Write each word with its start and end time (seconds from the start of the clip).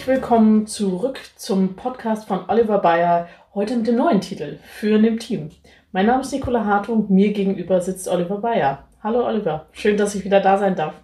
Herzlich 0.00 0.16
willkommen 0.16 0.66
zurück 0.66 1.20
zum 1.36 1.76
Podcast 1.76 2.26
von 2.26 2.48
Oliver 2.48 2.78
Bayer, 2.78 3.28
heute 3.54 3.76
mit 3.76 3.86
dem 3.86 3.96
neuen 3.96 4.22
Titel 4.22 4.58
Führen 4.64 5.04
im 5.04 5.18
Team. 5.18 5.50
Mein 5.92 6.06
Name 6.06 6.22
ist 6.22 6.32
Nicola 6.32 6.64
Hartung, 6.64 7.04
mir 7.10 7.34
gegenüber 7.34 7.82
sitzt 7.82 8.08
Oliver 8.08 8.38
Bayer. 8.38 8.88
Hallo 9.02 9.26
Oliver, 9.26 9.66
schön, 9.72 9.98
dass 9.98 10.14
ich 10.14 10.24
wieder 10.24 10.40
da 10.40 10.56
sein 10.56 10.74
darf. 10.74 10.94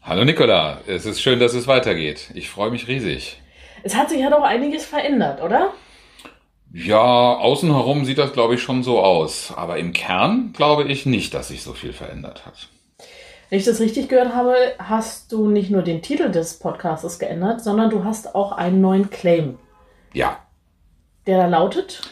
Hallo 0.00 0.24
Nicola, 0.24 0.78
es 0.86 1.04
ist 1.04 1.20
schön, 1.20 1.40
dass 1.40 1.52
es 1.52 1.66
weitergeht. 1.66 2.30
Ich 2.32 2.48
freue 2.48 2.70
mich 2.70 2.88
riesig. 2.88 3.38
Es 3.82 3.94
hat 3.94 4.08
sich 4.08 4.20
ja 4.20 4.30
doch 4.30 4.42
einiges 4.42 4.86
verändert, 4.86 5.42
oder? 5.42 5.74
Ja, 6.72 7.34
außen 7.34 7.70
herum 7.70 8.06
sieht 8.06 8.16
das, 8.16 8.32
glaube 8.32 8.54
ich, 8.54 8.62
schon 8.62 8.82
so 8.82 9.00
aus. 9.00 9.52
Aber 9.54 9.76
im 9.76 9.92
Kern 9.92 10.54
glaube 10.56 10.84
ich 10.84 11.04
nicht, 11.04 11.34
dass 11.34 11.48
sich 11.48 11.62
so 11.62 11.74
viel 11.74 11.92
verändert 11.92 12.46
hat. 12.46 12.70
Wenn 13.50 13.58
ich 13.58 13.64
das 13.64 13.80
richtig 13.80 14.08
gehört 14.08 14.34
habe, 14.34 14.54
hast 14.78 15.32
du 15.32 15.48
nicht 15.48 15.70
nur 15.70 15.82
den 15.82 16.02
Titel 16.02 16.30
des 16.30 16.58
Podcasts 16.58 17.18
geändert, 17.18 17.62
sondern 17.62 17.88
du 17.88 18.04
hast 18.04 18.34
auch 18.34 18.52
einen 18.52 18.82
neuen 18.82 19.08
Claim. 19.08 19.58
Ja. 20.12 20.40
Der 21.26 21.38
da 21.38 21.46
lautet? 21.46 22.02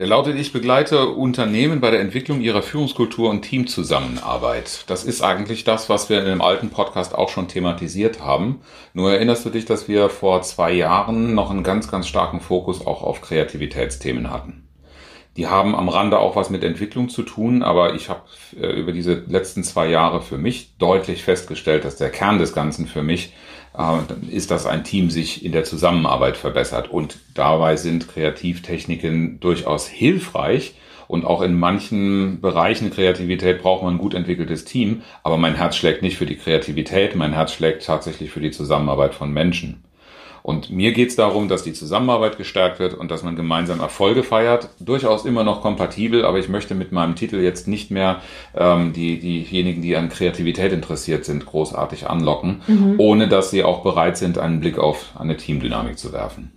Der 0.00 0.08
lautet, 0.08 0.36
ich 0.36 0.52
begleite 0.52 1.08
Unternehmen 1.08 1.80
bei 1.80 1.90
der 1.90 2.00
Entwicklung 2.00 2.40
ihrer 2.40 2.62
Führungskultur 2.62 3.30
und 3.30 3.42
Teamzusammenarbeit. 3.42 4.84
Das 4.88 5.04
ist 5.04 5.22
eigentlich 5.22 5.64
das, 5.64 5.88
was 5.88 6.08
wir 6.08 6.20
in 6.20 6.26
dem 6.26 6.42
alten 6.42 6.70
Podcast 6.70 7.14
auch 7.14 7.28
schon 7.28 7.48
thematisiert 7.48 8.20
haben. 8.20 8.60
Nur 8.94 9.12
erinnerst 9.12 9.44
du 9.44 9.50
dich, 9.50 9.64
dass 9.64 9.88
wir 9.88 10.08
vor 10.08 10.42
zwei 10.42 10.72
Jahren 10.72 11.34
noch 11.34 11.50
einen 11.50 11.64
ganz, 11.64 11.88
ganz 11.88 12.06
starken 12.08 12.40
Fokus 12.40 12.84
auch 12.84 13.02
auf 13.02 13.20
Kreativitätsthemen 13.20 14.30
hatten. 14.30 14.67
Die 15.38 15.46
haben 15.46 15.76
am 15.76 15.88
Rande 15.88 16.18
auch 16.18 16.34
was 16.34 16.50
mit 16.50 16.64
Entwicklung 16.64 17.08
zu 17.08 17.22
tun, 17.22 17.62
aber 17.62 17.94
ich 17.94 18.08
habe 18.08 18.22
äh, 18.60 18.72
über 18.72 18.90
diese 18.90 19.22
letzten 19.28 19.62
zwei 19.62 19.88
Jahre 19.88 20.20
für 20.20 20.36
mich 20.36 20.76
deutlich 20.78 21.22
festgestellt, 21.22 21.84
dass 21.84 21.94
der 21.94 22.10
Kern 22.10 22.40
des 22.40 22.54
Ganzen 22.54 22.88
für 22.88 23.04
mich 23.04 23.32
äh, 23.78 24.34
ist, 24.34 24.50
dass 24.50 24.66
ein 24.66 24.82
Team 24.82 25.10
sich 25.10 25.44
in 25.44 25.52
der 25.52 25.62
Zusammenarbeit 25.62 26.36
verbessert. 26.36 26.90
Und 26.90 27.20
dabei 27.34 27.76
sind 27.76 28.08
Kreativtechniken 28.08 29.38
durchaus 29.38 29.86
hilfreich. 29.86 30.74
Und 31.06 31.24
auch 31.24 31.40
in 31.40 31.56
manchen 31.56 32.40
Bereichen 32.40 32.90
Kreativität 32.90 33.62
braucht 33.62 33.84
man 33.84 33.94
ein 33.94 33.98
gut 33.98 34.14
entwickeltes 34.14 34.64
Team. 34.64 35.02
Aber 35.22 35.36
mein 35.36 35.54
Herz 35.54 35.76
schlägt 35.76 36.02
nicht 36.02 36.18
für 36.18 36.26
die 36.26 36.36
Kreativität, 36.36 37.14
mein 37.14 37.32
Herz 37.32 37.52
schlägt 37.52 37.86
tatsächlich 37.86 38.32
für 38.32 38.40
die 38.40 38.50
Zusammenarbeit 38.50 39.14
von 39.14 39.32
Menschen. 39.32 39.84
Und 40.48 40.70
mir 40.70 40.94
geht 40.94 41.10
es 41.10 41.16
darum, 41.16 41.46
dass 41.46 41.62
die 41.62 41.74
Zusammenarbeit 41.74 42.38
gestärkt 42.38 42.78
wird 42.78 42.94
und 42.94 43.10
dass 43.10 43.22
man 43.22 43.36
gemeinsam 43.36 43.80
Erfolge 43.80 44.22
feiert. 44.22 44.70
Durchaus 44.80 45.26
immer 45.26 45.44
noch 45.44 45.60
kompatibel, 45.60 46.24
aber 46.24 46.38
ich 46.38 46.48
möchte 46.48 46.74
mit 46.74 46.90
meinem 46.90 47.16
Titel 47.16 47.36
jetzt 47.36 47.68
nicht 47.68 47.90
mehr 47.90 48.22
ähm, 48.56 48.94
die, 48.94 49.18
diejenigen, 49.18 49.82
die 49.82 49.94
an 49.94 50.08
Kreativität 50.08 50.72
interessiert 50.72 51.26
sind, 51.26 51.44
großartig 51.44 52.08
anlocken, 52.08 52.62
mhm. 52.66 52.94
ohne 52.96 53.28
dass 53.28 53.50
sie 53.50 53.62
auch 53.62 53.82
bereit 53.82 54.16
sind, 54.16 54.38
einen 54.38 54.60
Blick 54.60 54.78
auf 54.78 55.12
eine 55.18 55.36
Teamdynamik 55.36 55.98
zu 55.98 56.14
werfen. 56.14 56.50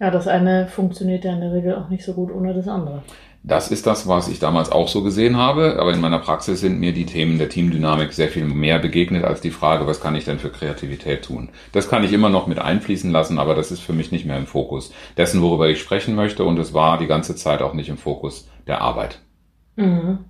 Ja, 0.00 0.10
das 0.10 0.26
eine 0.26 0.66
funktioniert 0.66 1.24
ja 1.24 1.32
in 1.32 1.42
der 1.42 1.52
Regel 1.52 1.76
auch 1.76 1.90
nicht 1.90 2.04
so 2.04 2.14
gut 2.14 2.32
ohne 2.32 2.54
das 2.54 2.66
andere. 2.66 3.04
Das 3.46 3.70
ist 3.70 3.86
das, 3.86 4.08
was 4.08 4.28
ich 4.28 4.38
damals 4.38 4.72
auch 4.72 4.88
so 4.88 5.02
gesehen 5.02 5.36
habe, 5.36 5.76
aber 5.78 5.92
in 5.92 6.00
meiner 6.00 6.18
Praxis 6.18 6.60
sind 6.60 6.80
mir 6.80 6.94
die 6.94 7.04
Themen 7.04 7.36
der 7.36 7.50
Teamdynamik 7.50 8.14
sehr 8.14 8.30
viel 8.30 8.46
mehr 8.46 8.78
begegnet 8.78 9.22
als 9.22 9.42
die 9.42 9.50
Frage, 9.50 9.86
was 9.86 10.00
kann 10.00 10.14
ich 10.14 10.24
denn 10.24 10.38
für 10.38 10.48
Kreativität 10.48 11.26
tun. 11.26 11.50
Das 11.72 11.90
kann 11.90 12.04
ich 12.04 12.14
immer 12.14 12.30
noch 12.30 12.46
mit 12.46 12.58
einfließen 12.58 13.10
lassen, 13.10 13.38
aber 13.38 13.54
das 13.54 13.70
ist 13.70 13.80
für 13.80 13.92
mich 13.92 14.10
nicht 14.10 14.24
mehr 14.24 14.38
im 14.38 14.46
Fokus 14.46 14.94
dessen, 15.18 15.42
worüber 15.42 15.68
ich 15.68 15.78
sprechen 15.78 16.14
möchte 16.14 16.42
und 16.42 16.58
es 16.58 16.72
war 16.72 16.96
die 16.96 17.06
ganze 17.06 17.36
Zeit 17.36 17.60
auch 17.60 17.74
nicht 17.74 17.90
im 17.90 17.98
Fokus 17.98 18.48
der 18.66 18.80
Arbeit. 18.80 19.20
Mhm. 19.76 20.20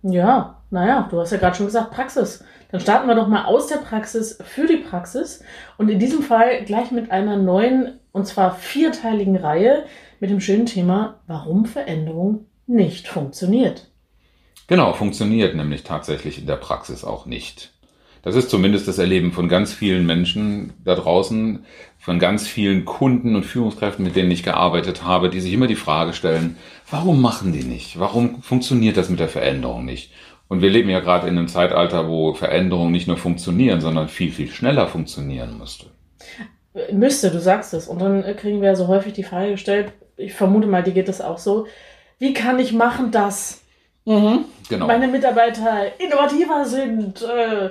Ja, 0.00 0.62
naja, 0.70 1.06
du 1.10 1.20
hast 1.20 1.32
ja 1.32 1.36
gerade 1.36 1.56
schon 1.56 1.66
gesagt, 1.66 1.90
Praxis. 1.90 2.42
Dann 2.70 2.80
starten 2.80 3.08
wir 3.08 3.14
doch 3.14 3.28
mal 3.28 3.44
aus 3.44 3.66
der 3.66 3.76
Praxis 3.76 4.38
für 4.42 4.66
die 4.66 4.78
Praxis 4.78 5.44
und 5.76 5.90
in 5.90 5.98
diesem 5.98 6.22
Fall 6.22 6.64
gleich 6.64 6.90
mit 6.92 7.10
einer 7.10 7.36
neuen 7.36 8.00
und 8.12 8.26
zwar 8.26 8.54
vierteiligen 8.54 9.36
Reihe 9.36 9.84
mit 10.18 10.30
dem 10.30 10.40
schönen 10.40 10.64
Thema, 10.64 11.20
warum 11.26 11.66
Veränderung 11.66 12.46
nicht 12.66 13.08
funktioniert. 13.08 13.88
Genau, 14.66 14.92
funktioniert 14.92 15.54
nämlich 15.54 15.82
tatsächlich 15.82 16.38
in 16.38 16.46
der 16.46 16.56
Praxis 16.56 17.04
auch 17.04 17.26
nicht. 17.26 17.72
Das 18.22 18.36
ist 18.36 18.48
zumindest 18.48 18.88
das 18.88 18.96
Erleben 18.96 19.32
von 19.32 19.50
ganz 19.50 19.74
vielen 19.74 20.06
Menschen 20.06 20.72
da 20.82 20.94
draußen, 20.94 21.66
von 21.98 22.18
ganz 22.18 22.48
vielen 22.48 22.86
Kunden 22.86 23.36
und 23.36 23.44
Führungskräften, 23.44 24.02
mit 24.02 24.16
denen 24.16 24.30
ich 24.30 24.42
gearbeitet 24.42 25.04
habe, 25.04 25.28
die 25.28 25.40
sich 25.40 25.52
immer 25.52 25.66
die 25.66 25.74
Frage 25.74 26.14
stellen, 26.14 26.56
warum 26.90 27.20
machen 27.20 27.52
die 27.52 27.64
nicht? 27.64 27.98
Warum 27.98 28.40
funktioniert 28.40 28.96
das 28.96 29.10
mit 29.10 29.20
der 29.20 29.28
Veränderung 29.28 29.84
nicht? 29.84 30.10
Und 30.48 30.62
wir 30.62 30.70
leben 30.70 30.88
ja 30.88 31.00
gerade 31.00 31.28
in 31.28 31.36
einem 31.36 31.48
Zeitalter, 31.48 32.08
wo 32.08 32.32
Veränderung 32.32 32.90
nicht 32.90 33.08
nur 33.08 33.18
funktionieren, 33.18 33.82
sondern 33.82 34.08
viel, 34.08 34.32
viel 34.32 34.48
schneller 34.48 34.86
funktionieren 34.86 35.58
müsste. 35.58 35.86
Müsste, 36.92 37.30
du 37.30 37.40
sagst 37.40 37.74
es. 37.74 37.88
Und 37.88 38.00
dann 38.00 38.22
kriegen 38.36 38.62
wir 38.62 38.74
so 38.74 38.88
häufig 38.88 39.12
die 39.12 39.22
Frage 39.22 39.52
gestellt, 39.52 39.92
ich 40.16 40.32
vermute 40.32 40.66
mal, 40.66 40.82
dir 40.82 40.92
geht 40.92 41.08
das 41.08 41.20
auch 41.20 41.38
so. 41.38 41.66
Wie 42.24 42.32
kann 42.32 42.58
ich 42.58 42.72
machen, 42.72 43.10
dass 43.10 43.60
mhm, 44.06 44.46
genau. 44.70 44.86
meine 44.86 45.08
Mitarbeiter 45.08 46.00
innovativer 46.00 46.64
sind, 46.64 47.20
äh, 47.20 47.68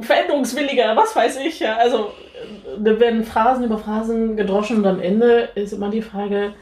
veränderungswilliger, 0.00 0.96
was 0.96 1.14
weiß 1.14 1.36
ich. 1.36 1.60
Ja. 1.60 1.76
Also 1.76 2.10
da 2.76 2.98
werden 2.98 3.22
Phrasen 3.22 3.62
über 3.62 3.78
Phrasen 3.78 4.36
gedroschen 4.36 4.78
und 4.78 4.86
am 4.86 5.00
Ende 5.00 5.50
ist 5.54 5.72
immer 5.72 5.88
die 5.88 6.02
Frage, 6.02 6.54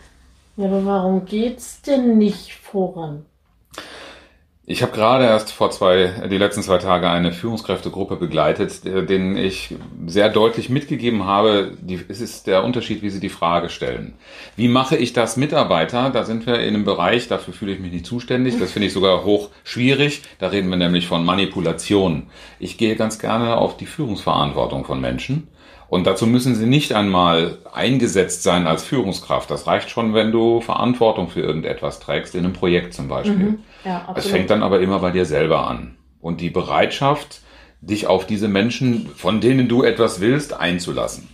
ja, 0.58 0.66
aber 0.66 0.84
warum 0.84 1.24
geht's 1.24 1.80
denn 1.80 2.18
nicht 2.18 2.52
voran? 2.52 3.24
Ich 4.64 4.80
habe 4.80 4.92
gerade 4.92 5.24
erst 5.24 5.50
vor 5.50 5.72
zwei, 5.72 6.28
die 6.30 6.38
letzten 6.38 6.62
zwei 6.62 6.78
Tage 6.78 7.10
eine 7.10 7.32
Führungskräftegruppe 7.32 8.14
begleitet, 8.14 8.84
denen 8.84 9.36
ich 9.36 9.74
sehr 10.06 10.28
deutlich 10.28 10.68
mitgegeben 10.68 11.24
habe, 11.24 11.72
die, 11.80 11.98
es 12.08 12.20
ist 12.20 12.46
der 12.46 12.62
Unterschied, 12.62 13.02
wie 13.02 13.10
sie 13.10 13.18
die 13.18 13.28
Frage 13.28 13.70
stellen. 13.70 14.14
Wie 14.54 14.68
mache 14.68 14.96
ich 14.96 15.12
das 15.12 15.36
Mitarbeiter? 15.36 16.10
Da 16.10 16.22
sind 16.22 16.46
wir 16.46 16.60
in 16.60 16.74
einem 16.74 16.84
Bereich, 16.84 17.26
dafür 17.26 17.52
fühle 17.52 17.72
ich 17.72 17.80
mich 17.80 17.90
nicht 17.90 18.06
zuständig. 18.06 18.56
Das 18.60 18.70
finde 18.70 18.86
ich 18.86 18.92
sogar 18.92 19.24
hoch 19.24 19.50
schwierig. 19.64 20.22
Da 20.38 20.48
reden 20.48 20.70
wir 20.70 20.76
nämlich 20.76 21.08
von 21.08 21.24
Manipulation. 21.24 22.28
Ich 22.60 22.78
gehe 22.78 22.94
ganz 22.94 23.18
gerne 23.18 23.56
auf 23.56 23.76
die 23.76 23.86
Führungsverantwortung 23.86 24.84
von 24.84 25.00
Menschen 25.00 25.48
und 25.92 26.06
dazu 26.06 26.26
müssen 26.26 26.54
sie 26.54 26.64
nicht 26.64 26.94
einmal 26.94 27.58
eingesetzt 27.70 28.44
sein 28.44 28.66
als 28.66 28.82
Führungskraft. 28.82 29.50
Das 29.50 29.66
reicht 29.66 29.90
schon, 29.90 30.14
wenn 30.14 30.32
du 30.32 30.62
Verantwortung 30.62 31.28
für 31.28 31.40
irgendetwas 31.40 32.00
trägst, 32.00 32.34
in 32.34 32.44
einem 32.44 32.54
Projekt 32.54 32.94
zum 32.94 33.08
Beispiel. 33.08 33.34
Mhm. 33.34 33.58
Ja, 33.84 34.12
es 34.14 34.26
fängt 34.26 34.50
dann 34.50 34.62
aber 34.62 34.80
immer 34.80 34.98
bei 35.00 35.10
dir 35.10 35.24
selber 35.24 35.66
an. 35.66 35.96
Und 36.20 36.40
die 36.40 36.50
Bereitschaft, 36.50 37.40
dich 37.80 38.06
auf 38.06 38.26
diese 38.26 38.48
Menschen, 38.48 39.08
von 39.08 39.40
denen 39.40 39.68
du 39.68 39.82
etwas 39.82 40.20
willst, 40.20 40.54
einzulassen. 40.54 41.28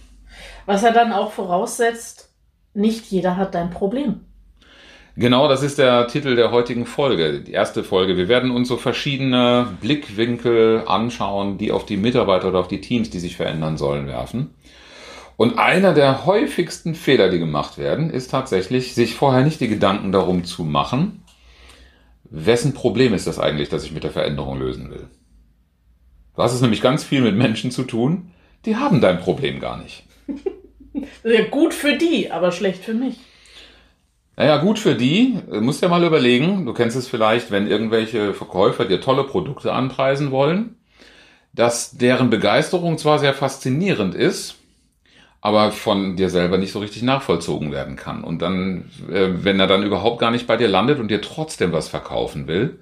Was 0.67 0.83
er 0.83 0.93
dann 0.93 1.13
auch 1.13 1.33
voraussetzt, 1.33 2.31
nicht 2.75 3.07
jeder 3.07 3.37
hat 3.37 3.55
dein 3.55 3.71
Problem. 3.71 4.21
Genau, 5.17 5.49
das 5.49 5.65
ist 5.65 5.79
der 5.79 6.07
Titel 6.07 6.37
der 6.37 6.53
heutigen 6.53 6.87
Folge, 6.87 7.41
die 7.41 7.51
erste 7.51 7.83
Folge. 7.83 8.17
Wir 8.17 8.29
werden 8.29 8.53
uns 8.53 8.69
so 8.69 8.77
verschiedene 8.77 9.67
Blickwinkel 9.81 10.85
anschauen, 10.87 11.59
die 11.59 11.73
auf 11.73 11.85
die 11.85 11.97
Mitarbeiter 11.97 12.49
oder 12.49 12.61
auf 12.61 12.69
die 12.69 12.81
Teams, 12.81 13.11
die 13.11 13.19
sich 13.19 13.37
verändern 13.37 13.77
sollen, 13.77 14.07
werfen. 14.07 14.55
Und 15.37 15.59
einer 15.59 15.93
der 15.93 16.25
häufigsten 16.25 16.95
Fehler, 16.95 17.31
die 17.31 17.41
gemacht 17.41 17.79
werden, 17.79 18.11
ist 18.11 18.31
tatsächlich, 18.31 18.95
sich 18.95 19.17
vorher 19.17 19.43
nicht 19.43 19.61
die 19.61 19.69
Gedanken 19.69 20.13
darum 20.13 20.45
zu 20.45 20.63
machen, 20.63 21.25
wessen 22.31 22.75
Problem 22.75 23.15
ist 23.15 23.27
das 23.27 23.39
eigentlich, 23.39 23.69
das 23.69 23.85
ich 23.85 23.93
mit 23.93 24.05
der 24.05 24.11
Veränderung 24.11 24.59
lösen 24.59 24.91
will. 24.91 25.09
Du 26.37 26.43
hast 26.43 26.55
es 26.55 26.61
nämlich 26.61 26.81
ganz 26.81 27.05
viel 27.05 27.21
mit 27.21 27.37
Menschen 27.37 27.71
zu 27.71 27.85
tun, 27.85 28.31
die 28.65 28.77
haben 28.77 29.01
dein 29.01 29.19
Problem 29.19 29.61
gar 29.61 29.79
nicht. 29.83 30.05
ja, 31.25 31.45
gut 31.49 31.75
für 31.75 31.97
die, 31.97 32.31
aber 32.31 32.53
schlecht 32.53 32.85
für 32.85 32.95
mich. 32.95 33.17
Naja, 34.37 34.59
gut 34.59 34.79
für 34.79 34.95
die. 34.95 35.37
Du 35.51 35.61
musst 35.61 35.83
ja 35.83 35.89
mal 35.89 36.05
überlegen, 36.05 36.65
du 36.65 36.73
kennst 36.73 36.97
es 36.97 37.09
vielleicht, 37.09 37.51
wenn 37.51 37.67
irgendwelche 37.67 38.35
Verkäufer 38.35 38.85
dir 38.85 39.01
tolle 39.01 39.25
Produkte 39.25 39.73
anpreisen 39.73 40.31
wollen, 40.31 40.77
dass 41.53 41.91
deren 41.99 42.31
Begeisterung 42.31 42.99
zwar 42.99 43.19
sehr 43.19 43.35
faszinierend 43.35 44.15
ist, 44.15 44.58
aber 45.41 45.71
von 45.71 46.17
dir 46.17 46.31
selber 46.31 46.59
nicht 46.59 46.73
so 46.73 46.81
richtig 46.81 47.03
nachvollzogen 47.03 47.71
werden 47.71 47.97
kann. 47.97 48.25
Und 48.25 48.43
dann, 48.43 48.91
äh, 49.11 49.29
wenn 49.45 49.61
er 49.61 49.67
dann 49.67 49.85
überhaupt 49.85 50.19
gar 50.19 50.31
nicht 50.31 50.47
bei 50.47 50.57
dir 50.57 50.69
landet 50.69 50.99
und 50.99 51.11
dir 51.11 51.23
trotzdem 51.23 51.73
was 51.73 51.89
verkaufen 51.89 52.49
will, 52.49 52.81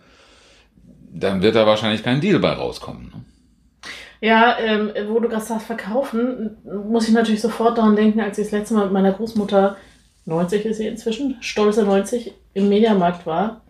dann 1.12 1.42
wird 1.42 1.56
da 1.56 1.66
wahrscheinlich 1.66 2.02
kein 2.02 2.20
Deal 2.20 2.38
bei 2.38 2.52
rauskommen. 2.52 3.04
Ne? 3.04 3.24
Ja, 4.20 4.56
ähm, 4.58 4.90
wo 5.08 5.20
du 5.20 5.28
gerade 5.28 5.44
sagst, 5.44 5.66
verkaufen, 5.66 6.56
muss 6.64 7.08
ich 7.08 7.14
natürlich 7.14 7.42
sofort 7.42 7.76
daran 7.76 7.96
denken, 7.96 8.20
als 8.20 8.38
ich 8.38 8.46
das 8.46 8.52
letzte 8.52 8.74
Mal 8.74 8.84
mit 8.84 8.92
meiner 8.92 9.12
Großmutter 9.12 9.76
90 10.24 10.64
ist 10.64 10.78
sie 10.78 10.86
inzwischen, 10.86 11.36
stolze 11.40 11.84
90, 11.84 12.34
im 12.54 12.68
Mediamarkt 12.68 13.26
war. 13.26 13.62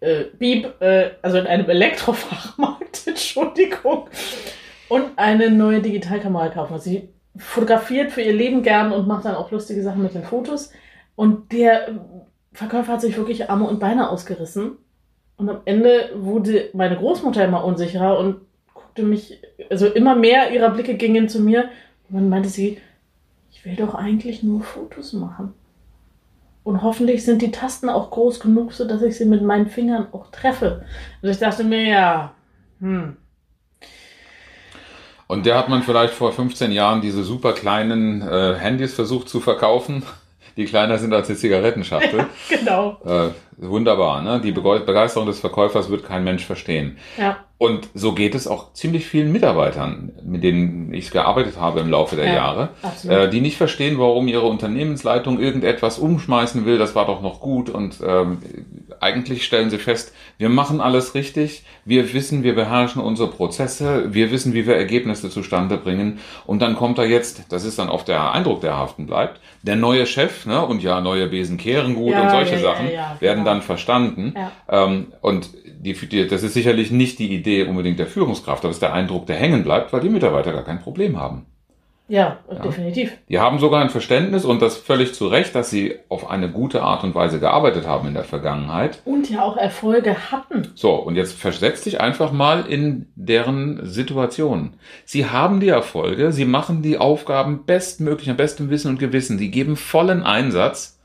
Äh, 0.00 0.24
Bieb, 0.38 0.80
äh, 0.80 1.10
also 1.22 1.38
in 1.38 1.46
einem 1.46 1.68
Elektrofachmarkt, 1.68 3.02
Entschuldigung. 3.06 4.08
Und 4.88 5.10
eine 5.16 5.50
neue 5.50 5.80
Digitalkamera 5.80 6.48
kaufen. 6.48 6.78
Sie 6.78 7.08
fotografiert 7.38 8.12
für 8.12 8.22
ihr 8.22 8.32
Leben 8.32 8.62
gern 8.62 8.92
und 8.92 9.06
macht 9.06 9.24
dann 9.24 9.34
auch 9.34 9.50
lustige 9.50 9.82
Sachen 9.82 10.02
mit 10.02 10.14
den 10.14 10.24
Fotos. 10.24 10.72
Und 11.14 11.52
der 11.52 12.00
Verkäufer 12.52 12.92
hat 12.92 13.00
sich 13.00 13.16
wirklich 13.16 13.50
Arme 13.50 13.66
und 13.66 13.80
Beine 13.80 14.10
ausgerissen. 14.10 14.76
Und 15.36 15.48
am 15.48 15.60
Ende 15.64 16.10
wurde 16.14 16.70
meine 16.72 16.96
Großmutter 16.96 17.44
immer 17.44 17.64
unsicherer 17.64 18.18
und 18.18 18.40
guckte 18.72 19.02
mich, 19.02 19.42
also 19.70 19.86
immer 19.86 20.14
mehr 20.14 20.50
ihrer 20.52 20.70
Blicke 20.70 20.94
gingen 20.94 21.28
zu 21.28 21.40
mir. 21.40 21.64
Und 22.08 22.16
dann 22.16 22.28
meinte 22.28 22.48
sie, 22.48 22.78
ich 23.50 23.64
will 23.64 23.76
doch 23.76 23.94
eigentlich 23.94 24.42
nur 24.42 24.62
Fotos 24.62 25.12
machen. 25.12 25.52
Und 26.64 26.82
hoffentlich 26.82 27.24
sind 27.24 27.42
die 27.42 27.52
Tasten 27.52 27.88
auch 27.88 28.10
groß 28.10 28.40
genug, 28.40 28.72
sodass 28.72 29.02
ich 29.02 29.16
sie 29.16 29.26
mit 29.26 29.42
meinen 29.42 29.68
Fingern 29.68 30.08
auch 30.12 30.30
treffe. 30.30 30.84
Also 31.22 31.32
ich 31.32 31.38
dachte 31.38 31.62
mir, 31.62 31.84
ja, 31.84 32.34
hm. 32.80 33.16
Und 35.28 35.46
der 35.46 35.58
hat 35.58 35.68
man 35.68 35.82
vielleicht 35.82 36.14
vor 36.14 36.32
15 36.32 36.70
Jahren 36.72 37.00
diese 37.00 37.24
super 37.24 37.52
kleinen 37.52 38.22
äh, 38.22 38.54
Handys 38.54 38.94
versucht 38.94 39.28
zu 39.28 39.40
verkaufen, 39.40 40.04
die 40.56 40.64
kleiner 40.64 40.98
sind 40.98 41.12
als 41.12 41.28
eine 41.28 41.36
Zigarettenschachtel. 41.36 42.26
Ja, 42.50 42.56
genau. 42.58 42.98
Äh, 43.04 43.30
wunderbar, 43.58 44.22
ne? 44.22 44.40
Die 44.40 44.52
Begeisterung 44.52 45.26
des 45.26 45.40
Verkäufers 45.40 45.90
wird 45.90 46.04
kein 46.04 46.24
Mensch 46.24 46.44
verstehen. 46.44 46.96
Ja. 47.18 47.38
Und 47.58 47.88
so 47.94 48.12
geht 48.12 48.34
es 48.34 48.46
auch 48.46 48.72
ziemlich 48.72 49.06
vielen 49.06 49.32
Mitarbeitern, 49.32 50.12
mit 50.24 50.42
denen 50.44 50.92
ich 50.92 51.10
gearbeitet 51.10 51.58
habe 51.58 51.80
im 51.80 51.90
Laufe 51.90 52.16
der 52.16 52.26
ja, 52.26 52.34
Jahre, 52.34 52.68
äh, 53.08 53.28
die 53.28 53.40
nicht 53.40 53.56
verstehen, 53.56 53.98
warum 53.98 54.28
ihre 54.28 54.46
Unternehmensleitung 54.46 55.40
irgendetwas 55.40 55.98
umschmeißen 55.98 56.66
will. 56.66 56.78
Das 56.78 56.94
war 56.94 57.06
doch 57.06 57.22
noch 57.22 57.40
gut. 57.40 57.70
Und 57.70 57.98
ähm, 58.06 58.38
eigentlich 59.00 59.44
stellen 59.44 59.70
sie 59.70 59.78
fest, 59.78 60.12
wir 60.38 60.48
machen 60.48 60.80
alles 60.80 61.14
richtig, 61.14 61.64
wir 61.84 62.12
wissen, 62.12 62.42
wir 62.42 62.54
beherrschen 62.54 63.00
unsere 63.00 63.30
Prozesse, 63.30 64.14
wir 64.14 64.30
wissen, 64.30 64.54
wie 64.54 64.66
wir 64.66 64.76
Ergebnisse 64.76 65.30
zustande 65.30 65.76
bringen. 65.76 66.18
Und 66.46 66.60
dann 66.60 66.76
kommt 66.76 66.98
da 66.98 67.04
jetzt, 67.04 67.44
das 67.50 67.64
ist 67.64 67.78
dann 67.78 67.88
oft 67.88 68.08
der 68.08 68.32
Eindruck, 68.32 68.60
der 68.60 68.76
haften 68.76 69.06
bleibt, 69.06 69.40
der 69.62 69.76
neue 69.76 70.06
Chef, 70.06 70.46
ne? 70.46 70.64
und 70.64 70.82
ja, 70.82 71.00
neue 71.00 71.28
Besen 71.28 71.56
kehren 71.56 71.94
gut 71.94 72.12
ja, 72.12 72.22
und 72.22 72.30
solche 72.30 72.56
ja, 72.56 72.60
Sachen 72.60 72.88
werden 72.88 73.18
genau. 73.20 73.44
dann 73.44 73.62
verstanden. 73.62 74.34
Ähm, 74.68 75.12
und 75.20 75.50
die, 75.64 75.94
die, 75.94 76.26
das 76.26 76.42
ist 76.42 76.54
sicherlich 76.54 76.90
nicht 76.90 77.18
die 77.18 77.32
Idee 77.32 77.64
unbedingt 77.64 77.98
der 77.98 78.06
Führungskraft, 78.06 78.64
aber 78.64 78.70
es 78.70 78.76
ist 78.76 78.82
der 78.82 78.92
Eindruck, 78.92 79.26
der 79.26 79.36
hängen 79.36 79.62
bleibt, 79.62 79.92
weil 79.92 80.00
die 80.00 80.08
Mitarbeiter 80.08 80.52
gar 80.52 80.64
kein 80.64 80.80
Problem 80.80 81.18
haben. 81.18 81.46
Ja, 82.08 82.38
ja, 82.48 82.58
definitiv. 82.60 83.12
Die 83.28 83.40
haben 83.40 83.58
sogar 83.58 83.82
ein 83.82 83.90
Verständnis 83.90 84.44
und 84.44 84.62
das 84.62 84.76
völlig 84.76 85.14
zu 85.14 85.26
Recht, 85.26 85.54
dass 85.54 85.70
sie 85.70 85.96
auf 86.08 86.30
eine 86.30 86.50
gute 86.50 86.82
Art 86.82 87.02
und 87.02 87.14
Weise 87.14 87.40
gearbeitet 87.40 87.86
haben 87.86 88.06
in 88.06 88.14
der 88.14 88.24
Vergangenheit. 88.24 89.02
Und 89.04 89.28
ja 89.28 89.42
auch 89.42 89.56
Erfolge 89.56 90.30
hatten. 90.30 90.68
So, 90.74 90.94
und 90.94 91.16
jetzt 91.16 91.36
versetz 91.36 91.82
dich 91.82 92.00
einfach 92.00 92.30
mal 92.30 92.66
in 92.66 93.06
deren 93.16 93.84
Situation. 93.84 94.74
Sie 95.04 95.26
haben 95.26 95.58
die 95.58 95.68
Erfolge, 95.68 96.32
sie 96.32 96.44
machen 96.44 96.82
die 96.82 96.98
Aufgaben 96.98 97.64
bestmöglich, 97.64 98.30
am 98.30 98.36
besten 98.36 98.70
Wissen 98.70 98.90
und 98.90 98.98
Gewissen, 98.98 99.38
sie 99.38 99.50
geben 99.50 99.76
vollen 99.76 100.22
Einsatz 100.22 100.96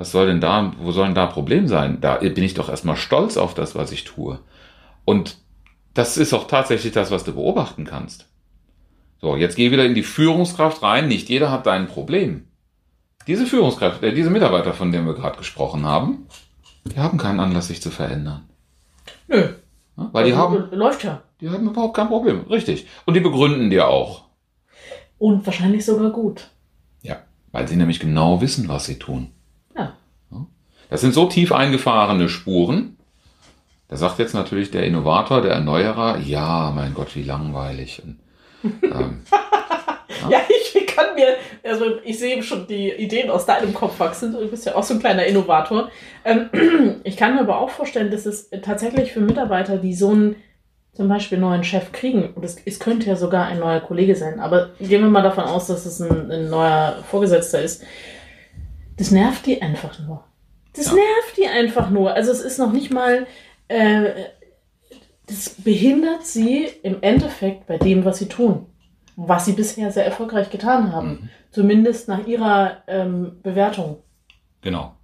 was 0.00 0.12
soll 0.12 0.28
denn 0.28 0.40
da, 0.40 0.72
wo 0.78 0.92
soll 0.92 1.04
denn 1.04 1.14
da 1.14 1.26
Problem 1.26 1.68
sein? 1.68 2.00
Da 2.00 2.14
bin 2.14 2.42
ich 2.42 2.54
doch 2.54 2.70
erstmal 2.70 2.96
stolz 2.96 3.36
auf 3.36 3.52
das, 3.52 3.74
was 3.74 3.92
ich 3.92 4.04
tue. 4.04 4.38
Und 5.04 5.36
das 5.92 6.16
ist 6.16 6.32
auch 6.32 6.46
tatsächlich 6.46 6.94
das, 6.94 7.10
was 7.10 7.24
du 7.24 7.34
beobachten 7.34 7.84
kannst. 7.84 8.29
So, 9.20 9.36
jetzt 9.36 9.56
geh 9.56 9.70
wieder 9.70 9.84
in 9.84 9.94
die 9.94 10.02
Führungskraft 10.02 10.82
rein. 10.82 11.08
Nicht 11.08 11.28
jeder 11.28 11.50
hat 11.50 11.66
dein 11.66 11.86
Problem. 11.86 12.48
Diese 13.26 13.46
Führungskraft, 13.46 14.02
äh, 14.02 14.14
diese 14.14 14.30
Mitarbeiter, 14.30 14.72
von 14.72 14.92
denen 14.92 15.06
wir 15.06 15.14
gerade 15.14 15.36
gesprochen 15.36 15.84
haben, 15.84 16.26
die 16.84 16.98
haben 16.98 17.18
keinen 17.18 17.40
Anlass, 17.40 17.68
sich 17.68 17.82
zu 17.82 17.90
verändern. 17.90 18.48
Nö. 19.28 19.48
Ja, 19.96 20.08
weil 20.12 20.24
die 20.24 20.34
haben. 20.34 20.70
Läuft 20.72 21.04
ja. 21.04 21.22
Die 21.40 21.50
haben 21.50 21.68
überhaupt 21.68 21.94
kein 21.94 22.08
Problem. 22.08 22.42
Richtig. 22.48 22.86
Und 23.04 23.14
die 23.14 23.20
begründen 23.20 23.70
dir 23.70 23.88
auch. 23.88 24.24
Und 25.18 25.44
wahrscheinlich 25.44 25.84
sogar 25.84 26.10
gut. 26.10 26.48
Ja, 27.02 27.18
weil 27.52 27.68
sie 27.68 27.76
nämlich 27.76 28.00
genau 28.00 28.40
wissen, 28.40 28.68
was 28.68 28.86
sie 28.86 28.98
tun. 28.98 29.32
Das 30.90 31.00
sind 31.00 31.14
so 31.14 31.26
tief 31.26 31.52
eingefahrene 31.52 32.28
Spuren. 32.28 32.96
Da 33.88 33.96
sagt 33.96 34.18
jetzt 34.18 34.34
natürlich 34.34 34.72
der 34.72 34.84
Innovator, 34.84 35.40
der 35.40 35.52
Erneuerer, 35.52 36.18
ja, 36.18 36.72
mein 36.74 36.94
Gott, 36.94 37.14
wie 37.14 37.22
langweilig. 37.22 38.02
Und, 38.04 38.18
ähm, 38.64 38.80
ja. 38.82 40.30
ja, 40.30 40.40
ich 40.48 40.86
kann 40.86 41.14
mir, 41.14 41.36
also 41.62 41.98
ich 42.04 42.18
sehe 42.18 42.42
schon 42.42 42.66
die 42.66 42.90
Ideen 42.90 43.30
aus 43.30 43.46
deinem 43.46 43.74
Kopf 43.74 43.98
wachsen. 44.00 44.32
Du 44.32 44.48
bist 44.48 44.66
ja 44.66 44.74
auch 44.74 44.82
so 44.82 44.94
ein 44.94 45.00
kleiner 45.00 45.24
Innovator. 45.24 45.90
Ähm, 46.24 46.50
ich 47.04 47.16
kann 47.16 47.34
mir 47.34 47.40
aber 47.40 47.58
auch 47.58 47.70
vorstellen, 47.70 48.10
dass 48.10 48.26
es 48.26 48.50
tatsächlich 48.62 49.12
für 49.12 49.20
Mitarbeiter, 49.20 49.76
die 49.78 49.94
so 49.94 50.10
einen 50.10 50.36
zum 50.92 51.08
Beispiel 51.08 51.38
neuen 51.38 51.64
Chef 51.64 51.92
kriegen, 51.92 52.34
und 52.34 52.44
es, 52.44 52.56
es 52.64 52.80
könnte 52.80 53.08
ja 53.08 53.16
sogar 53.16 53.46
ein 53.46 53.60
neuer 53.60 53.80
Kollege 53.80 54.16
sein, 54.16 54.40
aber 54.40 54.70
gehen 54.80 55.02
wir 55.02 55.08
mal 55.08 55.22
davon 55.22 55.44
aus, 55.44 55.68
dass 55.68 55.86
es 55.86 56.00
ein, 56.00 56.30
ein 56.30 56.50
neuer 56.50 56.98
Vorgesetzter 57.08 57.62
ist, 57.62 57.84
das 58.98 59.10
nervt 59.10 59.46
die 59.46 59.62
einfach 59.62 59.98
nur. 60.00 60.24
Das 60.74 60.86
ja. 60.86 60.94
nervt 60.94 61.36
die 61.36 61.46
einfach 61.46 61.90
nur. 61.90 62.12
Also 62.12 62.32
es 62.32 62.40
ist 62.40 62.58
noch 62.58 62.72
nicht 62.72 62.92
mal, 62.92 63.26
äh, 63.68 64.10
das 65.30 65.50
behindert 65.50 66.26
sie 66.26 66.66
im 66.82 67.02
Endeffekt 67.02 67.66
bei 67.66 67.78
dem, 67.78 68.04
was 68.04 68.18
sie 68.18 68.28
tun. 68.28 68.66
Was 69.16 69.44
sie 69.44 69.52
bisher 69.52 69.92
sehr 69.92 70.04
erfolgreich 70.04 70.50
getan 70.50 70.92
haben. 70.92 71.08
Mhm. 71.08 71.28
Zumindest 71.50 72.08
nach 72.08 72.26
ihrer 72.26 72.82
ähm, 72.88 73.38
Bewertung. 73.42 73.98
Genau. 74.60 74.96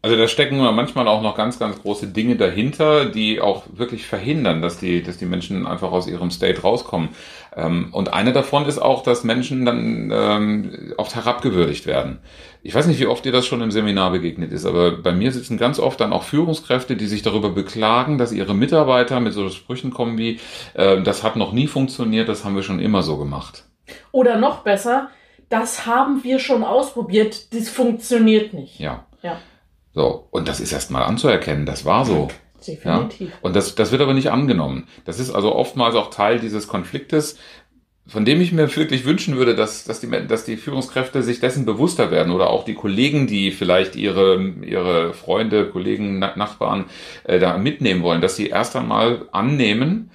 Also 0.00 0.16
da 0.16 0.28
stecken 0.28 0.58
manchmal 0.58 1.08
auch 1.08 1.22
noch 1.22 1.36
ganz, 1.36 1.58
ganz 1.58 1.82
große 1.82 2.06
Dinge 2.06 2.36
dahinter, 2.36 3.06
die 3.06 3.40
auch 3.40 3.64
wirklich 3.72 4.06
verhindern, 4.06 4.62
dass 4.62 4.78
die, 4.78 5.02
dass 5.02 5.18
die 5.18 5.26
Menschen 5.26 5.66
einfach 5.66 5.90
aus 5.90 6.06
ihrem 6.06 6.30
State 6.30 6.62
rauskommen. 6.62 7.08
Ähm, 7.56 7.88
und 7.90 8.12
eine 8.12 8.32
davon 8.32 8.66
ist 8.66 8.78
auch, 8.78 9.02
dass 9.02 9.24
Menschen 9.24 9.64
dann 9.64 10.12
ähm, 10.14 10.94
oft 10.98 11.16
herabgewürdigt 11.16 11.86
werden. 11.86 12.20
Ich 12.62 12.76
weiß 12.76 12.86
nicht, 12.86 13.00
wie 13.00 13.06
oft 13.06 13.24
dir 13.24 13.32
das 13.32 13.46
schon 13.46 13.60
im 13.60 13.72
Seminar 13.72 14.12
begegnet 14.12 14.52
ist, 14.52 14.66
aber 14.66 14.92
bei 14.92 15.12
mir 15.12 15.32
sitzen 15.32 15.58
ganz 15.58 15.80
oft 15.80 16.00
dann 16.00 16.12
auch 16.12 16.22
Führungskräfte, 16.22 16.94
die 16.94 17.06
sich 17.06 17.22
darüber 17.22 17.50
beklagen, 17.50 18.18
dass 18.18 18.30
ihre 18.30 18.54
Mitarbeiter 18.54 19.18
mit 19.18 19.32
so 19.32 19.48
Sprüchen 19.50 19.90
kommen 19.90 20.16
wie, 20.16 20.38
äh, 20.74 21.02
das 21.02 21.24
hat 21.24 21.34
noch 21.34 21.52
nie 21.52 21.66
funktioniert, 21.66 22.28
das 22.28 22.44
haben 22.44 22.54
wir 22.54 22.62
schon 22.62 22.78
immer 22.78 23.02
so 23.02 23.16
gemacht. 23.16 23.64
Oder 24.12 24.36
noch 24.36 24.58
besser, 24.58 25.08
das 25.48 25.86
haben 25.86 26.22
wir 26.22 26.38
schon 26.38 26.62
ausprobiert, 26.62 27.52
das 27.52 27.68
funktioniert 27.68 28.54
nicht. 28.54 28.78
Ja. 28.78 29.06
Ja. 29.22 29.38
So, 29.98 30.28
und 30.30 30.46
das 30.46 30.60
ist 30.60 30.70
erstmal 30.70 31.02
anzuerkennen, 31.02 31.66
das 31.66 31.84
war 31.84 32.04
so. 32.04 32.28
Definitiv. 32.64 33.30
Ja? 33.30 33.36
Und 33.42 33.56
das, 33.56 33.74
das 33.74 33.90
wird 33.90 34.00
aber 34.00 34.14
nicht 34.14 34.30
angenommen. 34.30 34.86
Das 35.04 35.18
ist 35.18 35.32
also 35.32 35.56
oftmals 35.56 35.96
auch 35.96 36.10
Teil 36.10 36.38
dieses 36.38 36.68
Konfliktes, 36.68 37.36
von 38.06 38.24
dem 38.24 38.40
ich 38.40 38.52
mir 38.52 38.76
wirklich 38.76 39.04
wünschen 39.04 39.36
würde, 39.36 39.56
dass, 39.56 39.82
dass, 39.82 39.98
die, 39.98 40.08
dass 40.08 40.44
die 40.44 40.56
Führungskräfte 40.56 41.24
sich 41.24 41.40
dessen 41.40 41.64
bewusster 41.64 42.12
werden 42.12 42.32
oder 42.32 42.50
auch 42.50 42.64
die 42.64 42.74
Kollegen, 42.74 43.26
die 43.26 43.50
vielleicht 43.50 43.96
ihre, 43.96 44.40
ihre 44.62 45.14
Freunde, 45.14 45.68
Kollegen, 45.68 46.20
Nachbarn 46.20 46.84
äh, 47.24 47.40
da 47.40 47.58
mitnehmen 47.58 48.04
wollen, 48.04 48.20
dass 48.20 48.36
sie 48.36 48.46
erst 48.46 48.76
einmal 48.76 49.26
annehmen, 49.32 50.12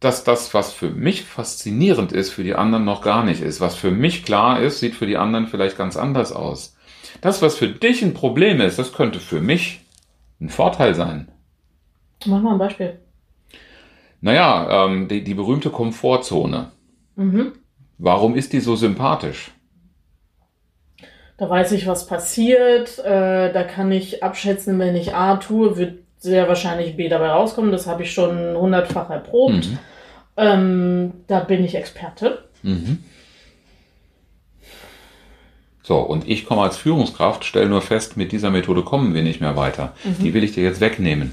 dass 0.00 0.24
das, 0.24 0.54
was 0.54 0.72
für 0.72 0.88
mich 0.88 1.24
faszinierend 1.24 2.10
ist, 2.10 2.30
für 2.30 2.42
die 2.42 2.54
anderen 2.54 2.86
noch 2.86 3.02
gar 3.02 3.22
nicht 3.22 3.42
ist. 3.42 3.60
Was 3.60 3.74
für 3.74 3.90
mich 3.90 4.24
klar 4.24 4.62
ist, 4.62 4.80
sieht 4.80 4.94
für 4.94 5.06
die 5.06 5.18
anderen 5.18 5.46
vielleicht 5.46 5.76
ganz 5.76 5.98
anders 5.98 6.32
aus. 6.32 6.75
Das, 7.20 7.42
was 7.42 7.56
für 7.56 7.68
dich 7.68 8.02
ein 8.02 8.14
Problem 8.14 8.60
ist, 8.60 8.78
das 8.78 8.92
könnte 8.92 9.20
für 9.20 9.40
mich 9.40 9.80
ein 10.40 10.48
Vorteil 10.48 10.94
sein. 10.94 11.28
Mach 12.26 12.40
mal 12.40 12.52
ein 12.52 12.58
Beispiel. 12.58 12.98
Naja, 14.20 14.86
ähm, 14.86 15.08
die, 15.08 15.22
die 15.22 15.34
berühmte 15.34 15.70
Komfortzone. 15.70 16.72
Mhm. 17.16 17.52
Warum 17.98 18.34
ist 18.34 18.52
die 18.52 18.60
so 18.60 18.76
sympathisch? 18.76 19.52
Da 21.38 21.48
weiß 21.48 21.72
ich, 21.72 21.86
was 21.86 22.06
passiert. 22.06 22.98
Äh, 22.98 23.52
da 23.52 23.62
kann 23.62 23.92
ich 23.92 24.22
abschätzen, 24.22 24.78
wenn 24.78 24.96
ich 24.96 25.14
A 25.14 25.36
tue, 25.36 25.76
wird 25.76 25.98
sehr 26.18 26.48
wahrscheinlich 26.48 26.96
B 26.96 27.08
dabei 27.08 27.28
rauskommen. 27.28 27.72
Das 27.72 27.86
habe 27.86 28.02
ich 28.02 28.12
schon 28.12 28.56
hundertfach 28.56 29.10
erprobt. 29.10 29.68
Mhm. 29.68 29.78
Ähm, 30.36 31.12
da 31.26 31.40
bin 31.40 31.64
ich 31.64 31.74
Experte. 31.74 32.44
Mhm. 32.62 33.04
So, 35.86 35.98
und 35.98 36.28
ich 36.28 36.46
komme 36.46 36.62
als 36.62 36.76
Führungskraft, 36.76 37.44
stelle 37.44 37.68
nur 37.68 37.80
fest, 37.80 38.16
mit 38.16 38.32
dieser 38.32 38.50
Methode 38.50 38.82
kommen 38.82 39.14
wir 39.14 39.22
nicht 39.22 39.40
mehr 39.40 39.56
weiter. 39.56 39.92
Mhm. 40.02 40.20
Die 40.20 40.34
will 40.34 40.42
ich 40.42 40.50
dir 40.50 40.64
jetzt 40.64 40.80
wegnehmen. 40.80 41.32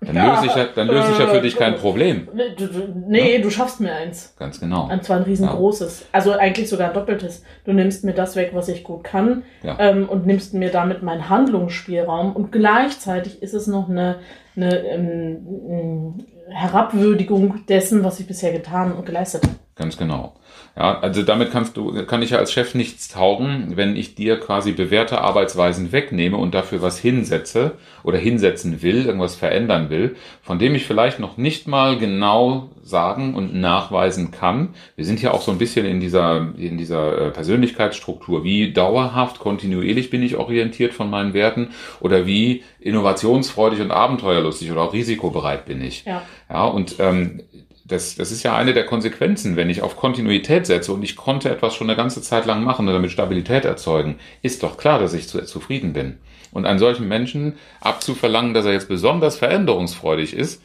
Dann 0.00 0.16
ja, 0.16 0.36
löse 0.36 0.46
ich 0.46 0.54
ja, 0.56 0.64
dann 0.74 0.86
löse 0.86 1.12
ich 1.12 1.18
ja 1.18 1.26
für 1.26 1.42
dich 1.42 1.54
kein 1.56 1.76
Problem. 1.76 2.28
Nee, 2.32 2.54
du, 2.56 2.66
nee 3.06 3.36
ja? 3.36 3.42
du 3.42 3.50
schaffst 3.50 3.78
mir 3.78 3.92
eins. 3.92 4.34
Ganz 4.38 4.58
genau. 4.58 4.88
Und 4.90 5.04
zwar 5.04 5.18
ein 5.18 5.24
riesengroßes. 5.24 6.00
Ja. 6.00 6.06
Also 6.12 6.32
eigentlich 6.32 6.70
sogar 6.70 6.88
ein 6.88 6.94
doppeltes. 6.94 7.44
Du 7.66 7.74
nimmst 7.74 8.04
mir 8.04 8.14
das 8.14 8.36
weg, 8.36 8.52
was 8.54 8.68
ich 8.68 8.84
gut 8.84 9.04
kann 9.04 9.42
ähm, 9.62 10.08
und 10.08 10.24
nimmst 10.24 10.54
mir 10.54 10.70
damit 10.70 11.02
meinen 11.02 11.28
Handlungsspielraum. 11.28 12.34
Und 12.34 12.52
gleichzeitig 12.52 13.42
ist 13.42 13.52
es 13.52 13.66
noch 13.66 13.90
eine, 13.90 14.20
eine, 14.56 14.78
ähm, 14.78 16.14
eine 16.48 16.56
Herabwürdigung 16.56 17.66
dessen, 17.68 18.02
was 18.02 18.18
ich 18.18 18.26
bisher 18.26 18.52
getan 18.52 18.92
und 18.92 19.04
geleistet 19.04 19.42
habe. 19.42 19.56
Ganz 19.80 19.96
genau. 19.96 20.34
Ja, 20.76 21.00
also 21.00 21.22
damit 21.22 21.52
kannst 21.52 21.74
du, 21.78 22.04
kann 22.04 22.20
ich 22.20 22.30
ja 22.30 22.38
als 22.38 22.52
Chef 22.52 22.74
nichts 22.74 23.08
taugen, 23.08 23.72
wenn 23.76 23.96
ich 23.96 24.14
dir 24.14 24.38
quasi 24.38 24.72
bewährte 24.72 25.22
Arbeitsweisen 25.22 25.90
wegnehme 25.90 26.36
und 26.36 26.52
dafür 26.52 26.82
was 26.82 26.98
hinsetze 26.98 27.72
oder 28.02 28.18
hinsetzen 28.18 28.82
will, 28.82 29.06
irgendwas 29.06 29.36
verändern 29.36 29.88
will, 29.88 30.16
von 30.42 30.58
dem 30.58 30.74
ich 30.74 30.84
vielleicht 30.84 31.18
noch 31.18 31.38
nicht 31.38 31.66
mal 31.66 31.98
genau 31.98 32.68
sagen 32.82 33.34
und 33.34 33.54
nachweisen 33.54 34.32
kann. 34.32 34.74
Wir 34.96 35.06
sind 35.06 35.22
ja 35.22 35.30
auch 35.30 35.40
so 35.40 35.50
ein 35.50 35.58
bisschen 35.58 35.86
in 35.86 35.98
dieser, 35.98 36.52
in 36.58 36.76
dieser 36.76 37.28
äh, 37.28 37.30
Persönlichkeitsstruktur. 37.30 38.44
Wie 38.44 38.70
dauerhaft, 38.74 39.38
kontinuierlich 39.38 40.10
bin 40.10 40.22
ich 40.22 40.36
orientiert 40.36 40.92
von 40.92 41.08
meinen 41.08 41.32
Werten 41.32 41.70
oder 42.00 42.26
wie 42.26 42.64
innovationsfreudig 42.80 43.80
und 43.80 43.92
abenteuerlustig 43.92 44.70
oder 44.70 44.82
auch 44.82 44.92
risikobereit 44.92 45.64
bin 45.64 45.80
ich. 45.82 46.04
Ja, 46.04 46.22
ja 46.50 46.64
und 46.64 46.96
ähm, 46.98 47.40
das, 47.90 48.16
das 48.16 48.30
ist 48.30 48.42
ja 48.42 48.56
eine 48.56 48.72
der 48.72 48.86
Konsequenzen, 48.86 49.56
wenn 49.56 49.70
ich 49.70 49.82
auf 49.82 49.96
Kontinuität 49.96 50.66
setze 50.66 50.92
und 50.92 51.02
ich 51.02 51.16
konnte 51.16 51.50
etwas 51.50 51.74
schon 51.74 51.88
eine 51.88 51.96
ganze 51.96 52.22
Zeit 52.22 52.46
lang 52.46 52.62
machen 52.64 52.86
und 52.86 52.94
damit 52.94 53.10
Stabilität 53.10 53.64
erzeugen, 53.64 54.18
ist 54.42 54.62
doch 54.62 54.76
klar, 54.76 54.98
dass 54.98 55.14
ich 55.14 55.28
zu, 55.28 55.44
zufrieden 55.44 55.92
bin. 55.92 56.18
Und 56.52 56.66
einen 56.66 56.78
solchen 56.78 57.06
Menschen 57.06 57.54
abzuverlangen, 57.80 58.54
dass 58.54 58.64
er 58.64 58.72
jetzt 58.72 58.88
besonders 58.88 59.36
veränderungsfreudig 59.36 60.34
ist, 60.34 60.62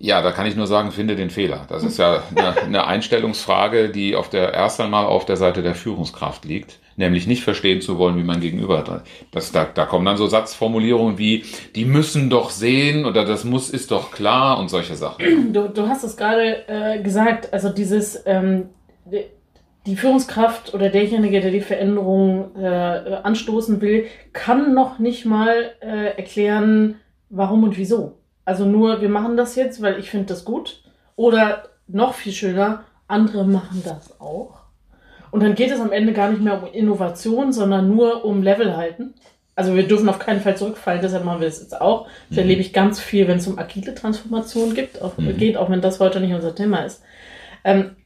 ja, 0.00 0.22
da 0.22 0.30
kann 0.30 0.46
ich 0.46 0.54
nur 0.54 0.66
sagen, 0.66 0.92
finde 0.92 1.16
den 1.16 1.30
Fehler. 1.30 1.66
Das 1.68 1.82
ist 1.82 1.98
ja 1.98 2.22
eine, 2.34 2.56
eine 2.62 2.86
Einstellungsfrage, 2.86 3.88
die 3.88 4.14
auf 4.14 4.30
der 4.30 4.54
erst 4.54 4.80
einmal 4.80 5.06
auf 5.06 5.24
der 5.24 5.36
Seite 5.36 5.62
der 5.62 5.74
Führungskraft 5.74 6.44
liegt, 6.44 6.78
nämlich 6.98 7.26
nicht 7.26 7.42
verstehen 7.42 7.80
zu 7.80 7.96
wollen, 7.96 8.18
wie 8.18 8.24
man 8.24 8.40
gegenüber. 8.40 9.02
Das, 9.30 9.52
da, 9.52 9.64
da 9.64 9.86
kommen 9.86 10.04
dann 10.04 10.16
so 10.16 10.26
Satzformulierungen 10.26 11.16
wie, 11.16 11.44
die 11.74 11.84
müssen 11.84 12.28
doch 12.28 12.50
sehen 12.50 13.06
oder 13.06 13.24
das 13.24 13.44
muss 13.44 13.70
ist 13.70 13.90
doch 13.90 14.10
klar 14.10 14.58
und 14.58 14.68
solche 14.68 14.94
Sachen. 14.94 15.52
Du, 15.52 15.68
du 15.68 15.88
hast 15.88 16.04
es 16.04 16.16
gerade 16.16 16.68
äh, 16.68 17.02
gesagt, 17.02 17.52
also 17.52 17.70
dieses 17.70 18.22
ähm, 18.26 18.68
die 19.86 19.96
Führungskraft 19.96 20.74
oder 20.74 20.90
derjenige, 20.90 21.40
der 21.40 21.50
die 21.50 21.62
Veränderung 21.62 22.54
äh, 22.56 22.66
anstoßen 22.66 23.80
will, 23.80 24.06
kann 24.34 24.74
noch 24.74 24.98
nicht 24.98 25.24
mal 25.24 25.72
äh, 25.80 26.16
erklären, 26.16 26.96
warum 27.30 27.64
und 27.64 27.78
wieso. 27.78 28.18
Also 28.44 28.66
nur, 28.66 29.00
wir 29.00 29.08
machen 29.08 29.36
das 29.36 29.56
jetzt, 29.56 29.80
weil 29.80 29.98
ich 29.98 30.10
finde 30.10 30.26
das 30.26 30.44
gut. 30.44 30.82
Oder 31.16 31.64
noch 31.86 32.14
viel 32.14 32.32
schöner, 32.32 32.84
andere 33.06 33.46
machen 33.46 33.82
das 33.84 34.20
auch. 34.20 34.67
Und 35.30 35.42
dann 35.42 35.54
geht 35.54 35.70
es 35.70 35.80
am 35.80 35.92
Ende 35.92 36.12
gar 36.12 36.30
nicht 36.30 36.42
mehr 36.42 36.62
um 36.62 36.68
Innovation, 36.72 37.52
sondern 37.52 37.94
nur 37.94 38.24
um 38.24 38.42
Level 38.42 38.76
halten. 38.76 39.14
Also 39.54 39.74
wir 39.74 39.88
dürfen 39.88 40.08
auf 40.08 40.20
keinen 40.20 40.40
Fall 40.40 40.56
zurückfallen, 40.56 41.02
deshalb 41.02 41.24
machen 41.24 41.40
wir 41.40 41.48
es 41.48 41.60
jetzt 41.60 41.80
auch. 41.80 42.06
Das 42.28 42.36
mhm. 42.36 42.42
erlebe 42.42 42.60
ich 42.60 42.72
ganz 42.72 43.00
viel, 43.00 43.26
wenn 43.26 43.38
es 43.38 43.48
um 43.48 43.58
agile 43.58 43.94
Transformation 43.94 44.72
gibt, 44.72 45.02
auch, 45.02 45.18
mhm. 45.18 45.36
geht, 45.36 45.56
auch 45.56 45.68
wenn 45.68 45.80
das 45.80 45.98
heute 45.98 46.20
nicht 46.20 46.32
unser 46.32 46.54
Thema 46.54 46.84
ist. 46.84 47.02
Ähm, 47.64 47.96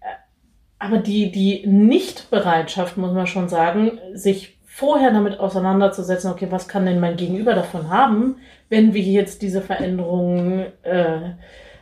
aber 0.79 0.99
die, 0.99 1.31
die 1.31 1.67
Nichtbereitschaft, 1.67 2.97
muss 2.97 3.13
man 3.13 3.27
schon 3.27 3.49
sagen, 3.51 4.01
sich 4.15 4.59
vorher 4.65 5.13
damit 5.13 5.39
auseinanderzusetzen, 5.39 6.31
okay, 6.31 6.47
was 6.49 6.67
kann 6.67 6.87
denn 6.87 6.99
mein 6.99 7.19
Gegenüber 7.19 7.53
davon 7.53 7.91
haben, 7.91 8.37
wenn 8.71 8.95
wir 8.95 9.03
jetzt 9.03 9.43
diese 9.43 9.61
Veränderungen 9.61 10.73
äh, 10.83 11.35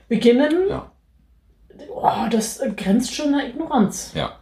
beginnen, 0.08 0.68
ja. 0.68 0.90
oh, 1.94 2.28
das 2.28 2.60
grenzt 2.76 3.14
schon 3.14 3.32
an 3.32 3.46
Ignoranz. 3.46 4.12
Ja. 4.16 4.39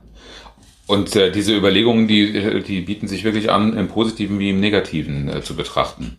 Und 0.89 1.15
äh, 1.17 1.31
diese 1.31 1.55
Überlegungen, 1.55 2.09
die, 2.09 2.63
die 2.63 2.81
bieten 2.81 3.09
sich 3.09 3.23
wirklich 3.23 3.51
an, 3.51 3.77
im 3.77 3.89
Positiven 3.89 4.39
wie 4.39 4.51
im 4.51 4.59
Negativen 4.59 5.29
äh, 5.29 5.43
zu 5.43 5.55
betrachten. 5.55 6.17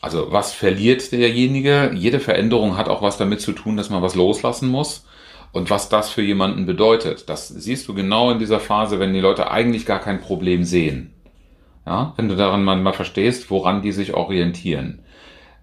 Also 0.00 0.28
was 0.30 0.52
verliert 0.52 1.10
derjenige? 1.12 1.90
Jede 1.94 2.20
Veränderung 2.20 2.76
hat 2.76 2.88
auch 2.88 3.02
was 3.02 3.18
damit 3.18 3.40
zu 3.40 3.52
tun, 3.52 3.76
dass 3.76 3.90
man 3.90 4.00
was 4.00 4.14
loslassen 4.14 4.68
muss. 4.68 5.04
Und 5.52 5.70
was 5.70 5.88
das 5.88 6.08
für 6.08 6.22
jemanden 6.22 6.64
bedeutet, 6.66 7.28
das 7.28 7.48
siehst 7.48 7.88
du 7.88 7.94
genau 7.94 8.30
in 8.30 8.38
dieser 8.38 8.60
Phase, 8.60 9.00
wenn 9.00 9.12
die 9.12 9.20
Leute 9.20 9.50
eigentlich 9.50 9.84
gar 9.84 9.98
kein 9.98 10.20
Problem 10.20 10.62
sehen. 10.62 11.12
Ja, 11.84 12.14
wenn 12.16 12.28
du 12.28 12.36
daran 12.36 12.62
mal, 12.62 12.76
mal 12.76 12.92
verstehst, 12.92 13.50
woran 13.50 13.82
die 13.82 13.90
sich 13.90 14.14
orientieren. 14.14 15.00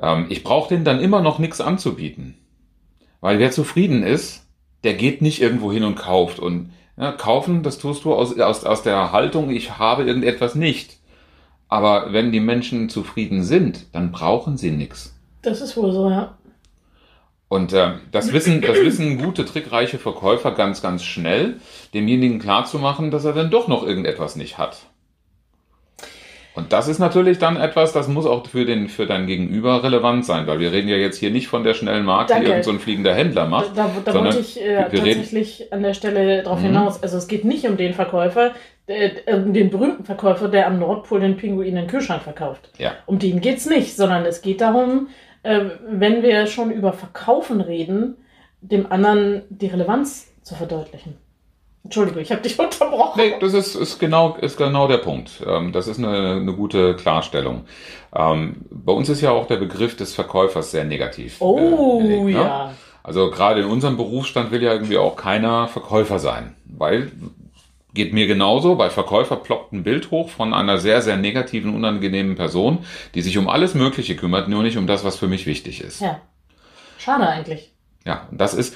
Ähm, 0.01 0.25
ich 0.27 0.43
brauche 0.43 0.67
denen 0.67 0.83
dann 0.83 0.99
immer 0.99 1.21
noch 1.21 1.39
nichts 1.39 1.61
anzubieten. 1.61 2.35
Weil 3.21 3.39
wer 3.39 3.51
zufrieden 3.51 4.03
ist, 4.03 4.45
der 4.83 4.95
geht 4.95 5.21
nicht 5.21 5.41
irgendwo 5.41 5.71
hin 5.71 5.85
und 5.85 5.95
kauft. 5.95 6.39
Und 6.39 6.71
ja, 6.97 7.11
kaufen, 7.11 7.63
das 7.63 7.77
tust 7.77 8.05
du 8.05 8.13
aus, 8.13 8.37
aus, 8.39 8.63
aus 8.63 8.83
der 8.83 9.11
Haltung, 9.11 9.49
ich 9.49 9.77
habe 9.77 10.03
irgendetwas 10.03 10.55
nicht. 10.55 10.97
Aber 11.69 12.13
wenn 12.13 12.31
die 12.31 12.39
Menschen 12.39 12.89
zufrieden 12.89 13.43
sind, 13.43 13.93
dann 13.93 14.11
brauchen 14.11 14.57
sie 14.57 14.71
nichts. 14.71 15.15
Das 15.41 15.61
ist 15.61 15.77
wohl 15.77 15.91
so, 15.91 16.09
ja. 16.09 16.37
Und 17.49 17.71
äh, 17.71 17.93
das 18.11 18.33
wissen, 18.33 18.61
das 18.61 18.77
wissen 18.77 19.21
gute, 19.21 19.45
trickreiche 19.45 19.99
Verkäufer 19.99 20.51
ganz, 20.51 20.81
ganz 20.81 21.03
schnell, 21.03 21.61
demjenigen 21.93 22.39
klarzumachen, 22.39 23.09
dass 23.11 23.23
er 23.23 23.33
dann 23.33 23.51
doch 23.51 23.67
noch 23.67 23.85
irgendetwas 23.85 24.35
nicht 24.35 24.57
hat. 24.57 24.86
Und 26.57 26.73
das 26.73 26.87
ist 26.87 26.97
natürlich 26.97 27.37
dann 27.37 27.55
etwas, 27.55 27.93
das 27.93 28.07
muss 28.07 28.25
auch 28.25 28.47
für, 28.47 28.65
den, 28.65 28.89
für 28.89 29.05
dein 29.05 29.27
Gegenüber 29.27 29.83
relevant 29.83 30.25
sein, 30.25 30.47
weil 30.47 30.59
wir 30.59 30.71
reden 30.71 30.89
ja 30.89 30.95
jetzt 30.95 31.19
hier 31.19 31.29
nicht 31.29 31.47
von 31.47 31.63
der 31.63 31.75
schnellen 31.75 32.03
Marke, 32.03 32.29
Danke. 32.29 32.45
die 32.45 32.51
irgendein 32.51 32.73
so 32.73 32.79
fliegender 32.79 33.13
Händler 33.13 33.47
macht. 33.47 33.77
Da, 33.77 33.91
da, 34.03 34.11
da 34.11 34.23
wollte 34.23 34.39
ich 34.39 34.59
äh, 34.59 34.89
tatsächlich 34.89 35.59
reden... 35.59 35.73
an 35.73 35.83
der 35.83 35.93
Stelle 35.93 36.41
darauf 36.41 36.59
mhm. 36.59 36.65
hinaus. 36.65 37.03
Also 37.03 37.17
es 37.17 37.27
geht 37.27 37.45
nicht 37.45 37.67
um 37.67 37.77
den 37.77 37.93
Verkäufer, 37.93 38.55
äh, 38.87 39.11
um 39.31 39.53
den 39.53 39.69
berühmten 39.69 40.03
Verkäufer, 40.03 40.47
der 40.47 40.65
am 40.65 40.79
Nordpol 40.79 41.19
den 41.19 41.37
Pinguin 41.37 41.67
in 41.67 41.75
den 41.75 41.87
Kühlschrank 41.87 42.23
verkauft. 42.23 42.71
Ja. 42.79 42.93
Um 43.05 43.19
den 43.19 43.39
geht's 43.39 43.67
nicht, 43.67 43.95
sondern 43.95 44.25
es 44.25 44.41
geht 44.41 44.59
darum, 44.59 45.09
äh, 45.43 45.65
wenn 45.87 46.23
wir 46.23 46.47
schon 46.47 46.71
über 46.71 46.91
Verkaufen 46.91 47.61
reden, 47.61 48.17
dem 48.61 48.91
anderen 48.91 49.43
die 49.49 49.67
Relevanz 49.67 50.33
zu 50.41 50.55
verdeutlichen. 50.55 51.17
Entschuldigung, 51.87 52.21
ich 52.21 52.31
habe 52.31 52.41
dich 52.41 52.59
unterbrochen. 52.59 53.19
Nee, 53.21 53.35
das 53.39 53.53
ist, 53.53 53.75
ist, 53.75 53.99
genau, 53.99 54.35
ist 54.41 54.57
genau 54.57 54.87
der 54.87 54.97
Punkt. 54.97 55.31
Ähm, 55.45 55.71
das 55.71 55.87
ist 55.87 55.97
eine, 55.97 56.33
eine 56.33 56.53
gute 56.53 56.95
Klarstellung. 56.95 57.65
Ähm, 58.13 58.57
bei 58.69 58.91
uns 58.91 59.07
ist 59.07 59.21
ja 59.21 59.31
auch 59.31 59.47
der 59.47 59.55
Begriff 59.55 59.95
des 59.95 60.13
Verkäufers 60.13 60.71
sehr 60.71 60.83
negativ. 60.83 61.37
Oh, 61.39 62.01
äh, 62.01 62.23
ne? 62.23 62.31
ja. 62.31 62.73
Also 63.03 63.31
gerade 63.31 63.61
in 63.61 63.67
unserem 63.67 63.95
Berufsstand 63.95 64.51
will 64.51 64.61
ja 64.61 64.73
irgendwie 64.73 64.97
auch 64.97 65.15
keiner 65.15 65.69
Verkäufer 65.69 66.19
sein, 66.19 66.57
weil 66.65 67.09
geht 67.93 68.13
mir 68.13 68.27
genauso. 68.27 68.75
Bei 68.75 68.89
Verkäufer 68.89 69.37
ploppt 69.37 69.71
ein 69.71 69.83
Bild 69.83 70.11
hoch 70.11 70.29
von 70.29 70.53
einer 70.53 70.77
sehr, 70.77 71.01
sehr 71.01 71.15
negativen, 71.15 71.73
unangenehmen 71.73 72.35
Person, 72.35 72.79
die 73.15 73.21
sich 73.21 73.37
um 73.37 73.47
alles 73.47 73.75
Mögliche 73.75 74.17
kümmert, 74.17 74.49
nur 74.49 74.61
nicht 74.61 74.77
um 74.77 74.87
das, 74.87 75.05
was 75.05 75.15
für 75.15 75.27
mich 75.27 75.45
wichtig 75.45 75.81
ist. 75.81 76.01
Ja. 76.01 76.19
Schade 76.97 77.27
eigentlich. 77.27 77.71
Ja, 78.05 78.27
das 78.31 78.53
ist, 78.53 78.75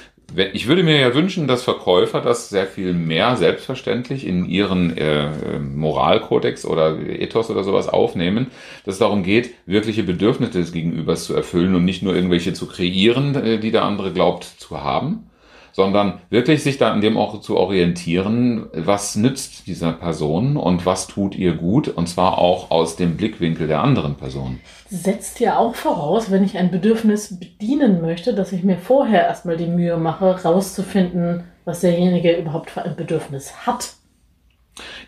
ich 0.52 0.66
würde 0.66 0.82
mir 0.82 0.98
ja 0.98 1.14
wünschen, 1.14 1.46
dass 1.46 1.62
Verkäufer 1.62 2.20
das 2.20 2.48
sehr 2.48 2.66
viel 2.66 2.92
mehr 2.92 3.36
selbstverständlich 3.36 4.26
in 4.26 4.46
ihren 4.46 4.96
äh, 4.96 5.58
Moralkodex 5.58 6.64
oder 6.64 6.98
Ethos 6.98 7.50
oder 7.50 7.64
sowas 7.64 7.88
aufnehmen, 7.88 8.50
dass 8.84 8.94
es 8.94 8.98
darum 8.98 9.22
geht, 9.22 9.50
wirkliche 9.66 10.02
Bedürfnisse 10.02 10.58
des 10.58 10.72
Gegenübers 10.72 11.24
zu 11.24 11.34
erfüllen 11.34 11.74
und 11.74 11.84
nicht 11.84 12.02
nur 12.02 12.14
irgendwelche 12.14 12.52
zu 12.52 12.66
kreieren, 12.66 13.34
äh, 13.34 13.58
die 13.58 13.70
der 13.70 13.84
andere 13.84 14.12
glaubt 14.12 14.44
zu 14.44 14.82
haben 14.82 15.30
sondern 15.72 16.20
wirklich 16.30 16.62
sich 16.62 16.78
da 16.78 16.92
an 16.92 17.00
dem 17.00 17.16
auch 17.16 17.40
zu 17.40 17.56
orientieren, 17.56 18.66
was 18.72 19.16
nützt 19.16 19.66
dieser 19.66 19.92
Person 19.92 20.56
und 20.56 20.86
was 20.86 21.06
tut 21.06 21.34
ihr 21.34 21.54
gut, 21.54 21.88
und 21.88 22.08
zwar 22.08 22.38
auch 22.38 22.70
aus 22.70 22.96
dem 22.96 23.16
Blickwinkel 23.16 23.66
der 23.66 23.82
anderen 23.82 24.14
Person. 24.16 24.60
Setzt 24.88 25.40
ja 25.40 25.56
auch 25.56 25.74
voraus, 25.74 26.30
wenn 26.30 26.44
ich 26.44 26.58
ein 26.58 26.70
Bedürfnis 26.70 27.38
bedienen 27.38 28.00
möchte, 28.00 28.34
dass 28.34 28.52
ich 28.52 28.62
mir 28.62 28.76
vorher 28.76 29.26
erstmal 29.26 29.56
die 29.56 29.66
Mühe 29.66 29.96
mache, 29.96 30.42
rauszufinden, 30.42 31.44
was 31.64 31.80
derjenige 31.80 32.36
überhaupt 32.36 32.70
für 32.70 32.82
ein 32.82 32.96
Bedürfnis 32.96 33.66
hat. 33.66 33.94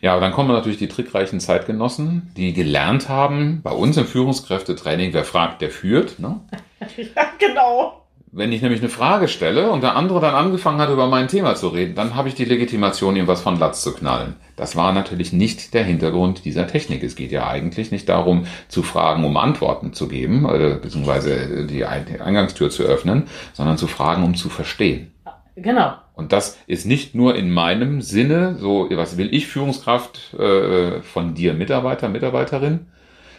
Ja, 0.02 0.12
aber 0.12 0.20
dann 0.20 0.32
kommen 0.32 0.50
natürlich 0.50 0.78
die 0.78 0.88
trickreichen 0.88 1.40
Zeitgenossen, 1.40 2.30
die 2.36 2.52
gelernt 2.52 3.08
haben, 3.08 3.60
bei 3.62 3.72
uns 3.72 3.96
im 3.96 4.06
Führungskräftetraining, 4.06 5.12
wer 5.14 5.24
fragt, 5.24 5.62
der 5.62 5.70
führt. 5.70 6.18
Ne? 6.18 6.40
ja, 6.96 7.26
genau. 7.38 8.03
Wenn 8.36 8.50
ich 8.50 8.62
nämlich 8.62 8.80
eine 8.80 8.88
Frage 8.88 9.28
stelle 9.28 9.70
und 9.70 9.84
der 9.84 9.94
andere 9.94 10.20
dann 10.20 10.34
angefangen 10.34 10.80
hat, 10.80 10.90
über 10.90 11.06
mein 11.06 11.28
Thema 11.28 11.54
zu 11.54 11.68
reden, 11.68 11.94
dann 11.94 12.16
habe 12.16 12.26
ich 12.26 12.34
die 12.34 12.44
Legitimation, 12.44 13.14
ihm 13.14 13.28
was 13.28 13.42
von 13.42 13.60
Latz 13.60 13.80
zu 13.80 13.94
knallen. 13.94 14.34
Das 14.56 14.74
war 14.74 14.92
natürlich 14.92 15.32
nicht 15.32 15.72
der 15.72 15.84
Hintergrund 15.84 16.44
dieser 16.44 16.66
Technik. 16.66 17.04
Es 17.04 17.14
geht 17.14 17.30
ja 17.30 17.46
eigentlich 17.46 17.92
nicht 17.92 18.08
darum, 18.08 18.46
zu 18.66 18.82
fragen, 18.82 19.24
um 19.24 19.36
Antworten 19.36 19.92
zu 19.92 20.08
geben, 20.08 20.46
äh, 20.46 20.80
beziehungsweise 20.82 21.64
die 21.66 21.84
Eingangstür 21.84 22.70
zu 22.70 22.82
öffnen, 22.82 23.28
sondern 23.52 23.78
zu 23.78 23.86
fragen, 23.86 24.24
um 24.24 24.34
zu 24.34 24.48
verstehen. 24.48 25.12
Genau. 25.54 25.94
Und 26.14 26.32
das 26.32 26.58
ist 26.66 26.86
nicht 26.86 27.14
nur 27.14 27.36
in 27.36 27.52
meinem 27.52 28.00
Sinne, 28.00 28.56
so, 28.58 28.88
was 28.90 29.16
will 29.16 29.32
ich 29.32 29.46
Führungskraft 29.46 30.34
äh, 30.34 31.02
von 31.02 31.34
dir, 31.34 31.54
Mitarbeiter, 31.54 32.08
Mitarbeiterin, 32.08 32.86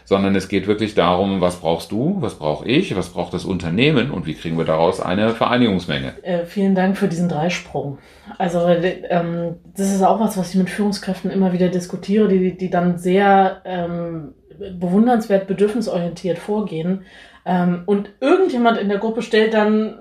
sondern 0.05 0.35
es 0.35 0.47
geht 0.47 0.67
wirklich 0.67 0.95
darum, 0.95 1.41
was 1.41 1.57
brauchst 1.57 1.91
du, 1.91 2.17
was 2.19 2.35
brauche 2.35 2.67
ich, 2.67 2.95
was 2.95 3.09
braucht 3.09 3.33
das 3.33 3.43
Unternehmen 3.43 4.11
und 4.11 4.25
wie 4.25 4.35
kriegen 4.35 4.57
wir 4.57 4.65
daraus 4.65 5.01
eine 5.01 5.31
Vereinigungsmenge. 5.31 6.13
Äh, 6.23 6.45
vielen 6.45 6.75
Dank 6.75 6.97
für 6.97 7.07
diesen 7.07 7.27
Dreisprung. 7.27 7.97
Also 8.37 8.65
ähm, 8.67 9.55
das 9.75 9.91
ist 9.91 10.03
auch 10.03 10.19
was, 10.19 10.37
was 10.37 10.51
ich 10.51 10.55
mit 10.55 10.69
Führungskräften 10.69 11.31
immer 11.31 11.51
wieder 11.51 11.69
diskutiere, 11.69 12.27
die, 12.27 12.55
die 12.55 12.69
dann 12.69 12.97
sehr 12.97 13.61
ähm, 13.65 14.33
bewundernswert 14.57 15.47
bedürfnisorientiert 15.47 16.37
vorgehen. 16.37 17.03
Ähm, 17.45 17.83
und 17.85 18.11
irgendjemand 18.21 18.77
in 18.77 18.89
der 18.89 18.99
Gruppe 18.99 19.21
stellt 19.21 19.53
dann 19.53 19.97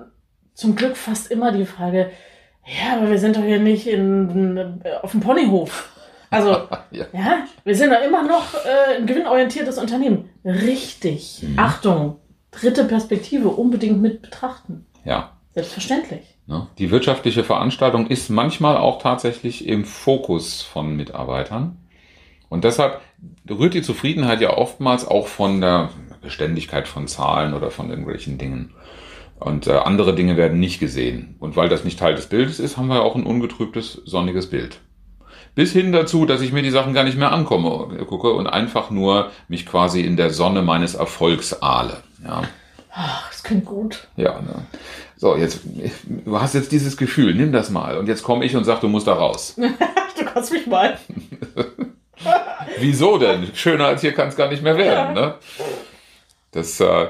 zum 0.53 0.77
Glück 0.77 0.97
fast 0.97 1.31
immer 1.31 1.51
die 1.51 1.65
Frage, 1.65 2.11
Ja, 2.67 2.97
aber 2.97 3.11
wir 3.11 3.19
sind 3.19 3.37
doch 3.37 3.43
hier 3.43 3.59
nicht 3.59 3.87
in, 3.87 4.81
auf 5.03 5.11
dem 5.11 5.21
Ponyhof. 5.21 5.91
Also, 6.35 6.51
ja. 6.91 7.07
ja. 7.13 7.45
wir 7.65 7.75
sind 7.75 7.91
doch 7.91 8.03
immer 8.03 8.23
noch 8.23 8.55
äh, 8.55 8.97
ein 8.99 9.07
gewinnorientiertes 9.07 9.79
Unternehmen. 9.79 10.31
Richtig. 10.45 11.43
Mhm. 11.43 11.59
Achtung, 11.59 12.17
dritte 12.51 12.85
Perspektive 12.85 13.49
unbedingt 13.49 14.01
mit 14.01 14.23
betrachten. 14.23 14.87
Ja. 15.05 15.33
Selbstverständlich. 15.53 16.37
Ne? 16.47 16.67
Die 16.79 16.91
wirtschaftliche 16.91 17.45
Veranstaltung 17.45 18.09
ist 18.09 18.29
manchmal 18.29 18.77
auch 18.77 19.01
tatsächlich 19.01 19.67
im 19.67 19.85
Fokus 19.85 20.63
von 20.63 20.97
Mitarbeitern. 20.97 21.79
Und 22.49 22.65
deshalb 22.65 23.01
rührt 23.49 23.75
die 23.75 23.83
Zufriedenheit 23.83 24.41
ja 24.41 24.57
oftmals 24.57 25.07
auch 25.07 25.27
von 25.29 25.61
der 25.61 25.91
Beständigkeit 26.21 26.89
von 26.89 27.07
Zahlen 27.07 27.55
oder 27.55 27.71
von 27.71 27.89
irgendwelchen 27.89 28.39
Dingen. 28.39 28.75
Und 29.41 29.67
äh, 29.67 29.73
andere 29.73 30.15
Dinge 30.15 30.37
werden 30.37 30.61
nicht 30.61 30.81
gesehen. 30.81 31.37
Und 31.39 31.57
weil 31.57 31.69
das 31.69 31.85
nicht 31.85 31.99
Teil 31.99 32.15
des 32.15 32.27
Bildes 32.27 32.61
ist, 32.61 32.77
haben 32.77 32.89
wir 32.89 33.03
auch 33.03 33.15
ein 33.15 33.27
ungetrübtes, 33.27 34.03
sonniges 34.05 34.51
Bild. 34.51 34.81
Bis 35.55 35.73
hin 35.73 35.93
dazu, 35.93 36.27
dass 36.27 36.41
ich 36.41 36.53
mir 36.53 36.63
die 36.63 36.71
Sachen 36.71 36.95
gar 36.95 37.05
nicht 37.05 37.17
mehr 37.17 37.33
ankomme, 37.33 38.05
gucke 38.07 38.33
und 38.33 38.47
einfach 38.47 38.91
nur 38.91 39.31
mich 39.49 39.67
quasi 39.67 40.01
in 40.01 40.17
der 40.17 40.31
Sonne 40.31 40.63
meines 40.63 40.95
Erfolgs 40.95 41.63
ahle. 41.63 42.03
Ja. 42.25 42.43
Ach, 42.93 43.29
das 43.31 43.43
klingt 43.43 43.65
gut. 43.65 44.07
Ja, 44.17 44.41
ne? 44.41 44.67
So, 45.17 45.37
jetzt, 45.37 45.61
du 46.05 46.41
hast 46.41 46.55
jetzt 46.55 46.73
dieses 46.73 46.97
Gefühl, 46.97 47.35
nimm 47.35 47.53
das 47.53 47.71
mal. 47.71 47.99
Und 47.99 48.09
jetzt 48.09 48.23
komme 48.23 48.45
ich 48.45 48.57
und 48.57 48.65
sag, 48.65 48.81
du 48.81 48.89
musst 48.89 49.07
da 49.07 49.15
raus. 49.15 49.55
du 50.19 50.25
kannst 50.25 50.53
mich 50.53 50.67
mal. 50.67 50.99
Wieso 52.79 53.19
denn? 53.19 53.49
Schöner 53.55 53.87
als 53.87 54.01
hier 54.01 54.13
kann 54.13 54.29
es 54.29 54.37
gar 54.37 54.49
nicht 54.49 54.63
mehr 54.63 54.77
werden, 54.77 55.15
ne? 55.15 55.35
Das, 56.55 56.79
äh, 56.79 57.09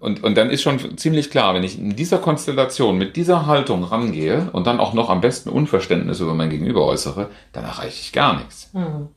und, 0.00 0.24
und 0.24 0.36
dann 0.36 0.48
ist 0.48 0.62
schon 0.62 0.96
ziemlich 0.96 1.30
klar, 1.30 1.54
wenn 1.54 1.62
ich 1.62 1.78
in 1.78 1.96
dieser 1.96 2.16
Konstellation 2.16 2.96
mit 2.96 3.14
dieser 3.14 3.46
Haltung 3.46 3.84
rangehe 3.84 4.48
und 4.52 4.66
dann 4.66 4.80
auch 4.80 4.94
noch 4.94 5.10
am 5.10 5.20
besten 5.20 5.50
Unverständnis 5.50 6.20
über 6.20 6.34
mein 6.34 6.48
Gegenüber 6.48 6.86
äußere, 6.86 7.28
dann 7.52 7.64
erreiche 7.64 8.00
ich 8.00 8.12
gar 8.12 8.38
nichts. 8.38 8.70
Mhm. 8.72 9.08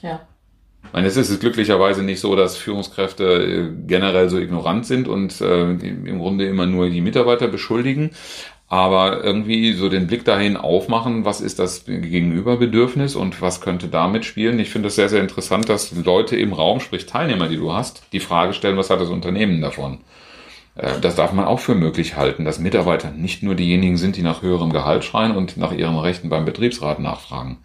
Ja. 0.00 0.20
Ich 0.86 0.92
meine, 0.92 1.06
es 1.06 1.16
ist 1.16 1.40
glücklicherweise 1.40 2.02
nicht 2.02 2.20
so, 2.20 2.34
dass 2.34 2.56
Führungskräfte 2.56 3.24
äh, 3.24 3.70
generell 3.86 4.30
so 4.30 4.38
ignorant 4.38 4.86
sind 4.86 5.06
und 5.06 5.38
äh, 5.40 5.70
im 5.70 6.18
Grunde 6.18 6.46
immer 6.46 6.66
nur 6.66 6.88
die 6.88 7.00
Mitarbeiter 7.00 7.48
beschuldigen 7.48 8.10
aber 8.68 9.22
irgendwie 9.22 9.72
so 9.74 9.88
den 9.88 10.06
Blick 10.06 10.24
dahin 10.24 10.56
aufmachen, 10.56 11.24
was 11.24 11.40
ist 11.40 11.58
das 11.58 11.84
Gegenüberbedürfnis 11.84 13.14
und 13.14 13.40
was 13.42 13.60
könnte 13.60 13.88
damit 13.88 14.24
spielen. 14.24 14.58
Ich 14.58 14.70
finde 14.70 14.88
es 14.88 14.96
sehr, 14.96 15.08
sehr 15.08 15.20
interessant, 15.20 15.68
dass 15.68 15.92
Leute 15.92 16.36
im 16.36 16.52
Raum, 16.52 16.80
sprich 16.80 17.06
Teilnehmer, 17.06 17.48
die 17.48 17.56
du 17.56 17.72
hast, 17.72 18.02
die 18.12 18.20
Frage 18.20 18.54
stellen, 18.54 18.76
was 18.76 18.90
hat 18.90 19.00
das 19.00 19.10
Unternehmen 19.10 19.60
davon? 19.60 19.98
Äh, 20.76 21.00
das 21.00 21.14
darf 21.14 21.32
man 21.32 21.44
auch 21.44 21.60
für 21.60 21.74
möglich 21.74 22.16
halten, 22.16 22.44
dass 22.44 22.58
Mitarbeiter 22.58 23.10
nicht 23.10 23.42
nur 23.42 23.54
diejenigen 23.54 23.96
sind, 23.96 24.16
die 24.16 24.22
nach 24.22 24.42
höherem 24.42 24.72
Gehalt 24.72 25.04
schreien 25.04 25.36
und 25.36 25.56
nach 25.56 25.72
ihren 25.72 25.98
Rechten 25.98 26.28
beim 26.28 26.44
Betriebsrat 26.44 27.00
nachfragen, 27.00 27.58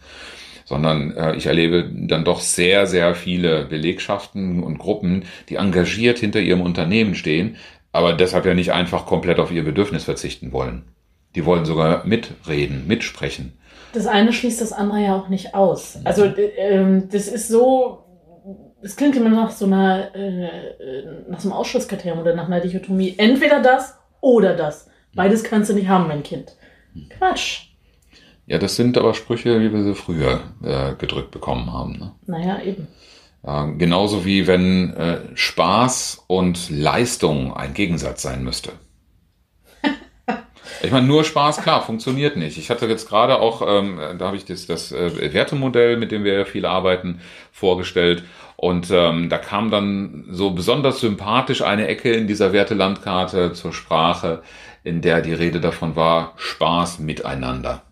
sondern 0.66 1.16
äh, 1.16 1.36
ich 1.36 1.46
erlebe 1.46 1.90
dann 1.92 2.26
doch 2.26 2.42
sehr, 2.42 2.88
sehr 2.88 3.16
viele 3.16 3.66
Belegschaften 3.66 4.62
und 4.64 4.78
Gruppen, 4.78 5.24
die 5.50 5.56
engagiert 5.56 6.20
hinter 6.20 6.40
ihrem 6.42 6.62
Unternehmen 6.62 7.16
stehen, 7.16 7.56
aber 7.92 8.14
deshalb 8.14 8.46
ja 8.46 8.54
nicht 8.54 8.74
einfach 8.74 9.06
komplett 9.06 9.40
auf 9.40 9.52
ihr 9.52 9.64
Bedürfnis 9.64 10.04
verzichten 10.04 10.52
wollen. 10.52 10.84
Die 11.36 11.46
wollen 11.46 11.66
sogar 11.66 12.06
mitreden, 12.06 12.88
mitsprechen. 12.88 13.54
Das 13.94 14.08
eine 14.08 14.34
schließt 14.34 14.62
das 14.62 14.74
andere 14.74 15.00
ja 15.00 15.16
auch 15.16 15.30
nicht 15.30 15.56
aus. 15.56 16.00
Also 16.04 16.26
ähm, 16.58 17.10
das 17.12 17.28
ist 17.28 17.48
so, 17.48 18.04
es 18.82 18.96
klingt 18.96 19.16
immer 19.16 19.30
nach 19.30 19.52
so 19.52 19.66
einer, 19.66 20.14
äh, 20.16 21.04
nach 21.28 21.40
so 21.40 21.50
einem 21.50 21.58
Ausschlusskriterium 21.58 22.20
oder 22.20 22.36
nach 22.36 22.46
einer 22.46 22.60
Dichotomie. 22.60 23.16
Entweder 23.18 23.62
das 23.62 23.96
oder 24.22 24.56
das. 24.56 24.90
Beides 25.16 25.44
kannst 25.44 25.70
du 25.70 25.74
nicht 25.74 25.88
haben, 25.88 26.08
mein 26.08 26.24
Kind. 26.24 26.56
Quatsch. 27.18 27.70
Ja, 28.46 28.58
das 28.58 28.76
sind 28.76 28.98
aber 28.98 29.14
Sprüche, 29.14 29.60
wie 29.60 29.72
wir 29.72 29.84
sie 29.84 29.96
früher 29.96 30.42
äh, 30.64 30.96
gedrückt 30.96 31.32
bekommen 31.32 31.72
haben. 31.72 32.00
Ne? 32.00 32.12
Naja, 32.26 32.62
eben. 32.64 32.88
Ja, 33.46 33.66
genauso 33.66 34.26
wie 34.26 34.48
wenn 34.48 34.94
äh, 34.96 35.20
Spaß 35.34 36.26
und 36.28 36.70
Leistung 36.70 37.56
ein 37.56 37.74
Gegensatz 37.74 38.22
sein 38.22 38.44
müsste. 38.44 38.72
Ich 40.82 40.92
meine, 40.92 41.08
nur 41.08 41.26
Spaß, 41.26 41.62
klar, 41.62 41.82
funktioniert 41.82 42.38
nicht. 42.38 42.58
Ich 42.58 42.70
hatte 42.70 42.86
jetzt 42.86 43.10
gerade 43.10 43.40
auch, 43.40 43.62
ähm, 43.68 44.00
da 44.18 44.28
habe 44.28 44.38
ich 44.38 44.46
das, 44.46 44.66
das 44.66 44.94
äh, 44.94 45.34
Wertemodell, 45.34 45.98
mit 45.98 46.12
dem 46.12 46.24
wir 46.24 46.34
ja 46.34 46.46
viel 46.46 46.66
arbeiten, 46.66 47.20
vorgestellt. 47.52 48.24
Und 48.56 48.90
ähm, 48.92 49.30
da 49.30 49.40
kam 49.40 49.72
dann 49.72 50.26
so 50.30 50.52
besonders 50.52 51.02
sympathisch 51.02 51.64
eine 51.64 51.88
Ecke 51.88 52.14
in 52.14 52.28
dieser 52.28 52.54
Wertelandkarte 52.54 53.52
zur 53.52 53.74
Sprache, 53.74 54.42
in 54.84 55.02
der 55.02 55.22
die 55.22 55.34
Rede 55.34 55.60
davon 55.60 55.98
war, 55.98 56.34
Spaß 56.38 57.00
miteinander. 57.00 57.84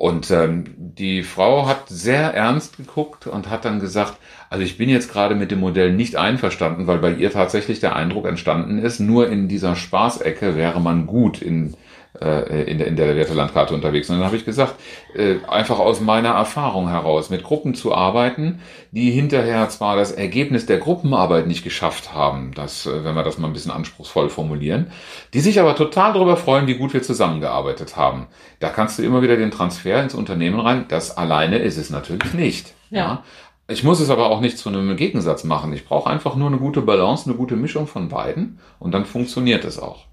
Und 0.00 0.30
ähm, 0.30 0.64
die 0.78 1.22
Frau 1.22 1.66
hat 1.66 1.90
sehr 1.90 2.32
ernst 2.32 2.78
geguckt 2.78 3.26
und 3.26 3.50
hat 3.50 3.66
dann 3.66 3.80
gesagt, 3.80 4.14
also 4.48 4.64
ich 4.64 4.78
bin 4.78 4.88
jetzt 4.88 5.12
gerade 5.12 5.34
mit 5.34 5.50
dem 5.50 5.60
Modell 5.60 5.92
nicht 5.92 6.16
einverstanden, 6.16 6.86
weil 6.86 6.96
bei 6.96 7.12
ihr 7.12 7.30
tatsächlich 7.30 7.80
der 7.80 7.96
Eindruck 7.96 8.26
entstanden 8.26 8.78
ist, 8.78 9.00
nur 9.00 9.28
in 9.28 9.46
dieser 9.46 9.76
Spaßecke 9.76 10.56
wäre 10.56 10.80
man 10.80 11.06
gut 11.06 11.42
in 11.42 11.74
äh, 12.20 12.70
in, 12.70 12.78
der, 12.78 12.86
in 12.86 12.96
der 12.96 13.14
Wertelandkarte 13.16 13.74
unterwegs. 13.74 14.10
Und 14.10 14.16
dann 14.16 14.24
habe 14.24 14.36
ich 14.36 14.44
gesagt, 14.44 14.74
äh, 15.14 15.36
einfach 15.48 15.78
aus 15.78 16.00
meiner 16.00 16.30
Erfahrung 16.30 16.88
heraus, 16.88 17.30
mit 17.30 17.42
Gruppen 17.42 17.74
zu 17.74 17.94
arbeiten, 17.94 18.60
die 18.90 19.10
hinterher 19.10 19.68
zwar 19.68 19.96
das 19.96 20.12
Ergebnis 20.12 20.66
der 20.66 20.78
Gruppenarbeit 20.78 21.46
nicht 21.46 21.62
geschafft 21.62 22.12
haben, 22.12 22.52
das, 22.54 22.86
äh, 22.86 23.04
wenn 23.04 23.14
wir 23.14 23.22
das 23.22 23.38
mal 23.38 23.46
ein 23.46 23.52
bisschen 23.52 23.70
anspruchsvoll 23.70 24.28
formulieren, 24.28 24.90
die 25.34 25.40
sich 25.40 25.60
aber 25.60 25.76
total 25.76 26.12
darüber 26.12 26.36
freuen, 26.36 26.66
wie 26.66 26.74
gut 26.74 26.92
wir 26.92 27.02
zusammengearbeitet 27.02 27.96
haben. 27.96 28.26
Da 28.58 28.70
kannst 28.70 28.98
du 28.98 29.02
immer 29.02 29.22
wieder 29.22 29.36
den 29.36 29.50
Transfer 29.50 30.02
ins 30.02 30.14
Unternehmen 30.14 30.60
rein. 30.60 30.86
Das 30.88 31.16
alleine 31.16 31.58
ist 31.58 31.76
es 31.76 31.90
natürlich 31.90 32.34
nicht. 32.34 32.74
ja? 32.90 32.98
ja? 32.98 33.24
Ich 33.70 33.84
muss 33.84 34.00
es 34.00 34.10
aber 34.10 34.30
auch 34.30 34.40
nicht 34.40 34.58
zu 34.58 34.68
einem 34.68 34.96
Gegensatz 34.96 35.44
machen. 35.44 35.72
Ich 35.72 35.84
brauche 35.84 36.10
einfach 36.10 36.34
nur 36.34 36.48
eine 36.48 36.58
gute 36.58 36.80
Balance, 36.80 37.30
eine 37.30 37.36
gute 37.36 37.54
Mischung 37.54 37.86
von 37.86 38.08
beiden 38.08 38.58
und 38.80 38.90
dann 38.90 39.04
funktioniert 39.04 39.64
es 39.64 39.78
auch. 39.78 40.06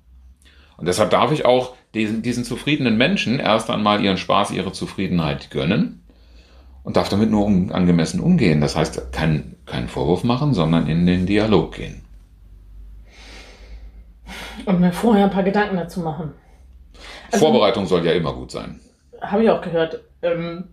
Und 0.78 0.88
deshalb 0.88 1.10
darf 1.10 1.32
ich 1.32 1.46
auch 1.46 1.74
diesen, 1.94 2.22
diesen 2.22 2.44
zufriedenen 2.44 2.98
Menschen 2.98 3.40
erst 3.40 3.70
einmal 3.70 4.04
ihren 4.04 4.18
Spaß, 4.18 4.52
ihre 4.52 4.72
Zufriedenheit 4.72 5.50
gönnen 5.50 6.04
und 6.84 6.96
darf 6.96 7.10
damit 7.10 7.32
nur 7.32 7.46
um, 7.46 7.72
angemessen 7.72 8.20
umgehen. 8.20 8.62
Das 8.62 8.76
heißt, 8.76 9.12
keinen 9.12 9.58
kein 9.66 9.88
Vorwurf 9.88 10.24
machen, 10.24 10.54
sondern 10.54 10.88
in 10.88 11.06
den 11.06 11.26
Dialog 11.26 11.74
gehen. 11.76 12.04
Und 14.66 14.80
mir 14.80 14.92
vorher 14.92 15.26
ein 15.26 15.32
paar 15.32 15.44
Gedanken 15.44 15.78
dazu 15.78 16.00
machen. 16.02 16.34
Also, 17.32 17.46
Vorbereitung 17.46 17.86
soll 17.86 18.06
ja 18.06 18.13
immer 18.13 18.34
gut 18.34 18.52
sein. 18.52 18.80
Habe 19.22 19.44
ich 19.44 19.50
auch 19.50 19.62
gehört. 19.62 20.02
Ähm, 20.22 20.66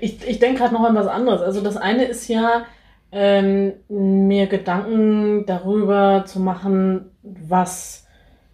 ich 0.00 0.26
ich 0.26 0.38
denke 0.38 0.60
gerade 0.60 0.74
noch 0.74 0.84
an 0.84 0.94
was 0.94 1.06
anderes. 1.06 1.40
Also 1.40 1.60
das 1.60 1.76
eine 1.76 2.04
ist 2.04 2.28
ja, 2.28 2.66
ähm, 3.12 3.72
mir 3.88 4.46
Gedanken 4.46 5.46
darüber 5.46 6.24
zu 6.26 6.40
machen, 6.40 7.10
was 7.22 8.06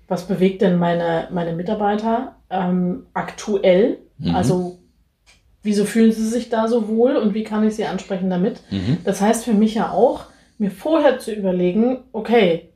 was 0.08 0.26
bewegt 0.26 0.62
denn 0.62 0.78
meine, 0.78 1.28
meine 1.32 1.54
Mitarbeiter 1.54 2.36
ähm, 2.50 3.06
aktuell? 3.12 3.98
Mhm. 4.18 4.34
Also 4.34 4.78
wieso 5.62 5.84
fühlen 5.84 6.12
sie 6.12 6.26
sich 6.26 6.48
da 6.48 6.68
so 6.68 6.88
wohl 6.88 7.16
und 7.16 7.34
wie 7.34 7.44
kann 7.44 7.66
ich 7.66 7.74
sie 7.74 7.86
ansprechen 7.86 8.30
damit? 8.30 8.60
Mhm. 8.70 8.98
Das 9.04 9.20
heißt 9.20 9.44
für 9.44 9.54
mich 9.54 9.74
ja 9.74 9.90
auch, 9.90 10.26
mir 10.58 10.70
vorher 10.70 11.18
zu 11.18 11.32
überlegen, 11.32 12.04
okay, 12.12 12.72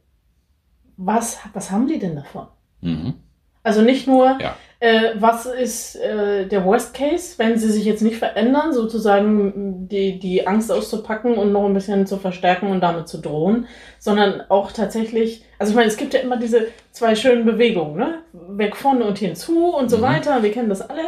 was, 0.96 1.38
was 1.54 1.70
haben 1.70 1.86
die 1.86 1.98
denn 1.98 2.16
davon? 2.16 2.48
Mhm. 2.82 3.14
Also 3.62 3.80
nicht 3.82 4.06
nur, 4.06 4.38
ja. 4.40 4.56
Äh, 4.80 5.10
was 5.18 5.44
ist 5.44 5.96
äh, 5.96 6.46
der 6.46 6.64
Worst 6.64 6.94
Case, 6.94 7.34
wenn 7.36 7.58
sie 7.58 7.70
sich 7.70 7.84
jetzt 7.84 8.00
nicht 8.00 8.16
verändern, 8.16 8.72
sozusagen 8.72 9.86
die, 9.88 10.18
die 10.18 10.46
Angst 10.46 10.72
auszupacken 10.72 11.34
und 11.34 11.52
noch 11.52 11.66
ein 11.66 11.74
bisschen 11.74 12.06
zu 12.06 12.16
verstärken 12.16 12.70
und 12.70 12.80
damit 12.80 13.06
zu 13.06 13.18
drohen, 13.18 13.66
sondern 13.98 14.40
auch 14.48 14.72
tatsächlich, 14.72 15.44
also 15.58 15.70
ich 15.70 15.76
meine, 15.76 15.88
es 15.88 15.98
gibt 15.98 16.14
ja 16.14 16.20
immer 16.20 16.38
diese 16.38 16.68
zwei 16.92 17.14
schönen 17.14 17.44
Bewegungen, 17.44 17.96
ne? 17.98 18.20
Weg 18.32 18.74
von 18.74 19.02
und 19.02 19.18
hinzu 19.18 19.74
und 19.74 19.90
so 19.90 19.98
mhm. 19.98 20.02
weiter, 20.02 20.42
wir 20.42 20.50
kennen 20.50 20.70
das 20.70 20.80
alle. 20.80 21.02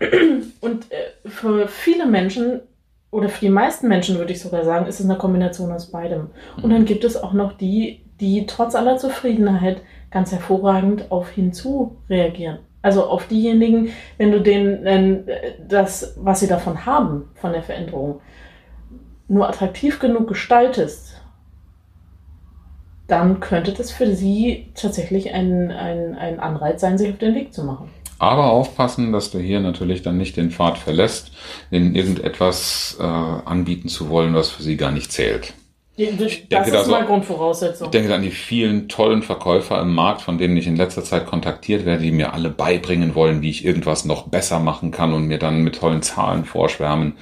Und 0.60 0.92
äh, 0.92 1.28
für 1.28 1.66
viele 1.66 2.06
Menschen 2.06 2.60
oder 3.10 3.28
für 3.28 3.40
die 3.40 3.50
meisten 3.50 3.88
Menschen 3.88 4.16
würde 4.16 4.32
ich 4.32 4.40
sogar 4.40 4.64
sagen, 4.64 4.86
ist 4.86 5.00
es 5.00 5.06
eine 5.06 5.18
Kombination 5.18 5.72
aus 5.72 5.90
beidem. 5.90 6.30
Und 6.62 6.70
dann 6.70 6.84
gibt 6.84 7.02
es 7.02 7.16
auch 7.16 7.32
noch 7.32 7.54
die, 7.54 8.04
die 8.20 8.46
trotz 8.46 8.76
aller 8.76 8.96
Zufriedenheit 8.96 9.82
ganz 10.12 10.30
hervorragend 10.30 11.10
auf 11.10 11.30
hinzu 11.30 11.96
reagieren. 12.08 12.60
Also 12.82 13.04
auf 13.06 13.28
diejenigen, 13.28 13.90
wenn 14.18 14.32
du 14.32 14.40
denen 14.40 15.24
das, 15.68 16.14
was 16.16 16.40
sie 16.40 16.48
davon 16.48 16.84
haben, 16.84 17.30
von 17.34 17.52
der 17.52 17.62
Veränderung, 17.62 18.20
nur 19.28 19.48
attraktiv 19.48 20.00
genug 20.00 20.28
gestaltest, 20.28 21.22
dann 23.06 23.40
könnte 23.40 23.72
das 23.72 23.90
für 23.90 24.14
sie 24.14 24.72
tatsächlich 24.74 25.32
ein, 25.32 25.70
ein, 25.70 26.16
ein 26.16 26.40
Anreiz 26.40 26.80
sein, 26.80 26.98
sich 26.98 27.10
auf 27.10 27.18
den 27.18 27.34
Weg 27.34 27.52
zu 27.52 27.64
machen. 27.64 27.90
Aber 28.18 28.52
aufpassen, 28.52 29.12
dass 29.12 29.30
du 29.30 29.38
hier 29.38 29.60
natürlich 29.60 30.02
dann 30.02 30.16
nicht 30.16 30.36
den 30.36 30.50
Pfad 30.50 30.78
verlässt, 30.78 31.32
in 31.70 31.94
irgendetwas 31.94 32.96
äh, 33.00 33.02
anbieten 33.02 33.88
zu 33.88 34.10
wollen, 34.10 34.34
was 34.34 34.50
für 34.50 34.62
sie 34.62 34.76
gar 34.76 34.92
nicht 34.92 35.10
zählt. 35.10 35.54
Ich 35.94 36.48
denke 36.48 36.70
das 36.70 36.82
ist 36.82 36.88
mal 36.88 37.04
Grundvoraussetzung. 37.04 37.86
Ich 37.86 37.90
denke 37.90 38.14
an 38.14 38.22
die 38.22 38.30
vielen 38.30 38.88
tollen 38.88 39.22
Verkäufer 39.22 39.80
im 39.80 39.94
Markt, 39.94 40.22
von 40.22 40.38
denen 40.38 40.56
ich 40.56 40.66
in 40.66 40.76
letzter 40.76 41.04
Zeit 41.04 41.26
kontaktiert 41.26 41.84
werde, 41.84 42.02
die 42.02 42.12
mir 42.12 42.32
alle 42.32 42.48
beibringen 42.48 43.14
wollen, 43.14 43.42
wie 43.42 43.50
ich 43.50 43.64
irgendwas 43.64 44.06
noch 44.06 44.28
besser 44.28 44.58
machen 44.58 44.90
kann 44.90 45.12
und 45.12 45.26
mir 45.26 45.38
dann 45.38 45.62
mit 45.62 45.76
tollen 45.76 46.00
Zahlen 46.00 46.46
vorschwärmen. 46.46 47.14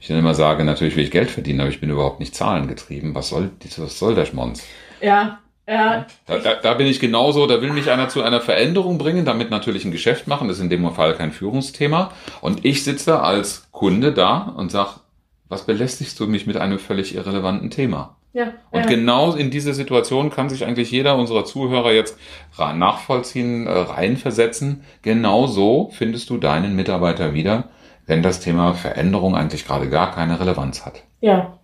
Ich 0.00 0.08
dann 0.08 0.18
immer 0.18 0.34
sage, 0.34 0.64
natürlich 0.64 0.96
will 0.96 1.04
ich 1.04 1.10
Geld 1.10 1.30
verdienen, 1.30 1.60
aber 1.60 1.68
ich 1.68 1.80
bin 1.80 1.90
überhaupt 1.90 2.20
nicht 2.20 2.34
zahlengetrieben. 2.34 3.14
Was 3.14 3.28
soll, 3.28 3.50
was 3.76 3.98
soll 3.98 4.14
der 4.14 4.24
Schmonz? 4.24 4.62
Ja, 5.02 5.40
ja. 5.66 6.06
Da, 6.26 6.38
da, 6.38 6.54
da 6.56 6.74
bin 6.74 6.86
ich 6.86 7.00
genauso, 7.00 7.46
da 7.46 7.62
will 7.62 7.72
mich 7.72 7.90
einer 7.90 8.08
zu 8.08 8.22
einer 8.22 8.40
Veränderung 8.40 8.98
bringen, 8.98 9.24
damit 9.24 9.50
natürlich 9.50 9.84
ein 9.84 9.92
Geschäft 9.92 10.26
machen, 10.26 10.48
das 10.48 10.58
ist 10.58 10.62
in 10.62 10.70
dem 10.70 10.90
Fall 10.92 11.14
kein 11.14 11.32
Führungsthema. 11.32 12.12
Und 12.40 12.64
ich 12.64 12.84
sitze 12.84 13.20
als 13.20 13.68
Kunde 13.70 14.12
da 14.12 14.54
und 14.56 14.70
sag, 14.70 15.00
was 15.48 15.66
belästigst 15.66 16.18
du 16.18 16.26
mich 16.26 16.46
mit 16.46 16.56
einem 16.56 16.78
völlig 16.78 17.14
irrelevanten 17.14 17.70
Thema? 17.70 18.16
Ja, 18.32 18.52
und 18.72 18.80
ja. 18.80 18.86
genau 18.86 19.32
in 19.34 19.50
diese 19.52 19.74
Situation 19.74 20.30
kann 20.30 20.48
sich 20.48 20.64
eigentlich 20.64 20.90
jeder 20.90 21.16
unserer 21.16 21.44
Zuhörer 21.44 21.92
jetzt 21.92 22.18
nachvollziehen, 22.58 23.68
äh, 23.68 23.70
reinversetzen. 23.70 24.82
Genau 25.02 25.46
so 25.46 25.90
findest 25.92 26.30
du 26.30 26.38
deinen 26.38 26.74
Mitarbeiter 26.74 27.32
wieder, 27.32 27.68
wenn 28.06 28.24
das 28.24 28.40
Thema 28.40 28.74
Veränderung 28.74 29.36
eigentlich 29.36 29.64
gerade 29.64 29.88
gar 29.88 30.12
keine 30.12 30.40
Relevanz 30.40 30.84
hat. 30.84 31.04
Ja. 31.20 31.60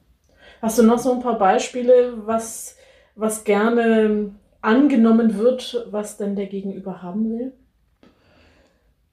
Hast 0.62 0.78
du 0.78 0.84
noch 0.84 0.98
so 0.98 1.12
ein 1.12 1.20
paar 1.20 1.38
Beispiele, 1.38 2.14
was, 2.24 2.76
was 3.16 3.42
gerne 3.42 4.34
angenommen 4.60 5.38
wird, 5.38 5.86
was 5.90 6.18
denn 6.18 6.36
der 6.36 6.46
Gegenüber 6.46 7.02
haben 7.02 7.30
will? 7.30 7.52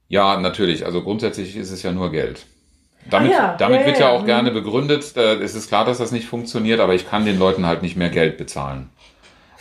Ja, 0.10 0.40
natürlich. 0.40 0.86
Also 0.86 1.02
grundsätzlich 1.02 1.56
ist 1.56 1.72
es 1.72 1.82
ja 1.84 1.92
nur 1.92 2.12
Geld. 2.12 2.46
Damit, 3.10 3.32
ah, 3.32 3.36
ja. 3.36 3.56
damit 3.58 3.82
ja, 3.82 3.86
wird 3.86 4.00
ja, 4.00 4.10
auch 4.10 4.26
gerne 4.26 4.52
begründet, 4.52 5.16
äh, 5.16 5.36
es 5.36 5.56
ist 5.56 5.70
klar, 5.70 5.86
dass 5.86 5.98
das 5.98 6.12
nicht 6.12 6.28
funktioniert, 6.28 6.80
aber 6.80 6.94
ich 6.94 7.10
kann 7.10 7.26
den 7.26 7.40
Leuten 7.40 7.66
halt 7.66 7.82
nicht 7.82 7.96
mehr 7.96 8.10
Geld 8.10 8.38
bezahlen. 8.38 8.90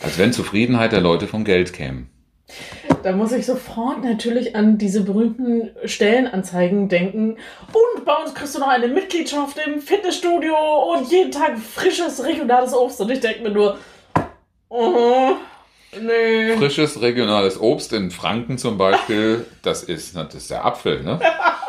Als 0.01 0.17
wenn 0.17 0.33
Zufriedenheit 0.33 0.91
der 0.91 1.01
Leute 1.01 1.27
vom 1.27 1.43
Geld 1.43 1.73
käme. 1.73 2.07
Da 3.03 3.11
muss 3.13 3.31
ich 3.31 3.45
sofort 3.45 4.03
natürlich 4.03 4.55
an 4.55 4.77
diese 4.77 5.01
berühmten 5.03 5.71
Stellenanzeigen 5.85 6.89
denken. 6.89 7.37
Und 7.71 8.05
bei 8.05 8.13
uns 8.15 8.33
kriegst 8.33 8.55
du 8.55 8.59
noch 8.59 8.67
eine 8.67 8.87
Mitgliedschaft 8.87 9.57
im 9.65 9.81
Fitnessstudio 9.81 10.55
und 10.93 11.09
jeden 11.11 11.31
Tag 11.31 11.57
frisches 11.57 12.23
regionales 12.23 12.73
Obst. 12.73 13.01
Und 13.01 13.11
ich 13.11 13.19
denke 13.19 13.43
mir 13.43 13.51
nur, 13.51 13.77
oh, 14.69 15.35
nee. 15.99 16.55
Frisches 16.57 17.01
regionales 17.01 17.59
Obst 17.59 17.93
in 17.93 18.11
Franken 18.11 18.57
zum 18.57 18.77
Beispiel, 18.77 19.45
das 19.61 19.83
ist, 19.83 20.15
das 20.15 20.33
ist 20.35 20.51
der 20.51 20.65
Apfel, 20.65 21.03
ne? 21.03 21.19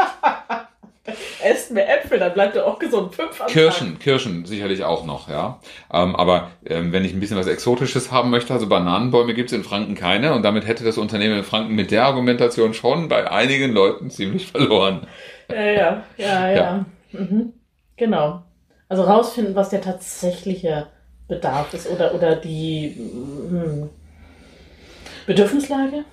Esst 1.43 1.71
mehr 1.71 1.89
Äpfel, 1.89 2.19
dann 2.19 2.35
bleibt 2.35 2.57
er 2.57 2.67
auch 2.67 2.79
gesund. 2.79 3.15
Fünf 3.15 3.45
Kirschen, 3.47 3.93
Tag. 3.93 4.01
Kirschen 4.01 4.45
sicherlich 4.45 4.85
auch 4.85 5.05
noch, 5.05 5.29
ja. 5.29 5.61
Ähm, 5.93 6.15
aber 6.17 6.51
ähm, 6.67 6.93
wenn 6.93 7.05
ich 7.05 7.13
ein 7.13 7.21
bisschen 7.21 7.39
was 7.39 7.47
Exotisches 7.47 8.13
haben 8.13 8.31
möchte, 8.31 8.53
also 8.53 8.69
Bananenbäume 8.69 9.35
gibt 9.35 9.51
es 9.51 9.57
in 9.57 9.65
Franken 9.65 9.95
keine 9.95 10.35
und 10.35 10.43
damit 10.43 10.67
hätte 10.67 10.85
das 10.85 10.99
Unternehmen 10.99 11.39
in 11.39 11.45
Franken 11.45 11.75
mit 11.75 11.91
der 11.91 12.05
Argumentation 12.05 12.75
schon 12.75 13.09
bei 13.09 13.31
einigen 13.31 13.73
Leuten 13.73 14.11
ziemlich 14.11 14.47
verloren. 14.49 15.07
Ja, 15.51 15.63
ja, 15.63 16.03
ja, 16.17 16.51
ja. 16.51 16.51
ja. 16.51 16.85
Mhm. 17.13 17.53
Genau. 17.97 18.43
Also 18.89 19.03
rausfinden, 19.03 19.55
was 19.55 19.71
der 19.71 19.83
tatsächliche 19.83 20.89
Bedarf 21.29 21.75
ist 21.75 21.89
oder, 21.89 22.15
oder 22.15 22.37
die 22.37 22.95
hm, 22.97 23.91
Bedürfnislage. 25.27 26.05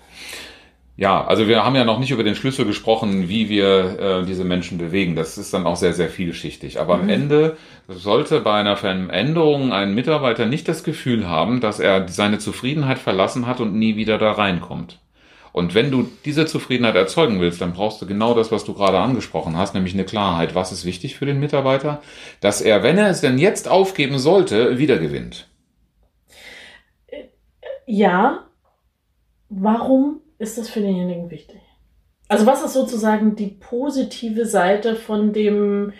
Ja, 0.98 1.26
also 1.26 1.48
wir 1.50 1.66
haben 1.66 1.76
ja 1.76 1.84
noch 1.84 2.00
nicht 2.00 2.12
über 2.12 2.24
den 2.24 2.36
Schlüssel 2.36 2.66
gesprochen, 2.66 3.28
wie 3.28 3.50
wir 3.50 4.00
äh, 4.00 4.26
diese 4.26 4.46
Menschen 4.46 4.78
bewegen. 4.78 5.16
Das 5.16 5.38
ist 5.38 5.54
dann 5.54 5.66
auch 5.66 5.76
sehr, 5.76 5.92
sehr 5.92 6.08
vielschichtig. 6.08 6.80
Aber 6.80 6.96
mhm. 6.96 7.04
am 7.04 7.10
Ende 7.10 7.58
sollte 7.90 8.40
bei 8.40 8.54
einer 8.54 8.78
Veränderung 8.78 9.74
ein 9.74 9.94
Mitarbeiter 9.94 10.46
nicht 10.46 10.70
das 10.70 10.86
Gefühl 10.86 11.28
haben, 11.28 11.60
dass 11.60 11.82
er 11.82 12.08
seine 12.08 12.40
Zufriedenheit 12.40 12.98
verlassen 12.98 13.46
hat 13.46 13.60
und 13.60 13.76
nie 13.76 13.98
wieder 13.98 14.18
da 14.18 14.32
reinkommt. 14.32 15.00
Und 15.52 15.74
wenn 15.74 15.92
du 15.92 16.10
diese 16.24 16.46
Zufriedenheit 16.46 16.96
erzeugen 16.96 17.42
willst, 17.42 17.62
dann 17.62 17.74
brauchst 17.74 18.02
du 18.02 18.06
genau 18.06 18.34
das, 18.34 18.52
was 18.52 18.64
du 18.64 18.74
gerade 18.74 19.00
angesprochen 19.00 19.58
hast, 19.58 19.74
nämlich 19.74 19.94
eine 19.94 20.04
Klarheit. 20.06 20.56
Was 20.56 20.72
ist 20.72 20.86
wichtig 20.86 21.16
für 21.16 21.26
den 21.26 21.40
Mitarbeiter? 21.40 22.02
Dass 22.40 22.62
er, 22.62 22.84
wenn 22.84 22.98
er 22.98 23.10
es 23.10 23.22
denn 23.22 23.38
jetzt 23.38 23.68
aufgeben 23.68 24.18
sollte, 24.18 24.78
wieder 24.78 24.98
gewinnt. 24.98 25.48
Ja. 27.86 28.46
Warum 29.50 30.20
ist 30.38 30.58
das 30.58 30.70
für 30.70 30.82
denjenigen 30.82 31.30
wichtig? 31.30 31.62
Also 32.28 32.46
was 32.46 32.64
ist 32.64 32.74
sozusagen 32.74 33.36
die 33.36 33.48
positive 33.48 34.46
Seite 34.46 34.96
von 34.96 35.32
dem, 35.32 35.94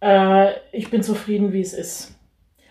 äh, 0.00 0.52
ich 0.72 0.90
bin 0.90 1.02
zufrieden, 1.02 1.52
wie 1.52 1.60
es 1.60 1.72
ist? 1.72 2.14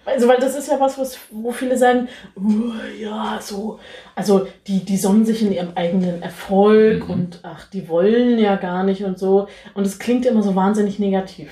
Also, 0.03 0.27
weil 0.27 0.37
das 0.39 0.55
ist 0.55 0.67
ja 0.67 0.79
was, 0.79 0.97
was 0.97 1.19
wo 1.29 1.51
viele 1.51 1.77
sagen, 1.77 2.07
uh, 2.35 2.73
ja, 2.99 3.37
so, 3.39 3.79
also 4.15 4.47
die, 4.65 4.83
die 4.83 4.97
sonnen 4.97 5.25
sich 5.25 5.43
in 5.43 5.51
ihrem 5.51 5.73
eigenen 5.75 6.23
Erfolg 6.23 7.07
mhm. 7.07 7.13
und 7.13 7.39
ach, 7.43 7.69
die 7.69 7.87
wollen 7.87 8.39
ja 8.39 8.55
gar 8.55 8.83
nicht 8.83 9.03
und 9.03 9.19
so. 9.19 9.47
Und 9.75 9.85
es 9.85 9.99
klingt 9.99 10.25
immer 10.25 10.41
so 10.41 10.55
wahnsinnig 10.55 10.97
negativ. 10.97 11.51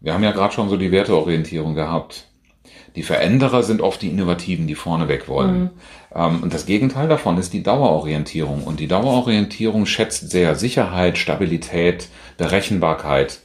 Wir 0.00 0.12
haben 0.12 0.24
ja 0.24 0.32
gerade 0.32 0.52
schon 0.52 0.68
so 0.68 0.76
die 0.76 0.92
Werteorientierung 0.92 1.74
gehabt. 1.74 2.29
Die 2.96 3.02
Veränderer 3.02 3.62
sind 3.62 3.80
oft 3.80 4.02
die 4.02 4.08
Innovativen, 4.08 4.66
die 4.66 4.74
vorneweg 4.74 5.28
wollen. 5.28 5.60
Mhm. 5.60 5.70
Ähm, 6.14 6.42
und 6.42 6.54
das 6.54 6.66
Gegenteil 6.66 7.08
davon 7.08 7.38
ist 7.38 7.52
die 7.52 7.62
Dauerorientierung. 7.62 8.64
Und 8.64 8.80
die 8.80 8.88
Dauerorientierung 8.88 9.86
schätzt 9.86 10.30
sehr 10.30 10.54
Sicherheit, 10.54 11.18
Stabilität, 11.18 12.08
Berechenbarkeit. 12.36 13.40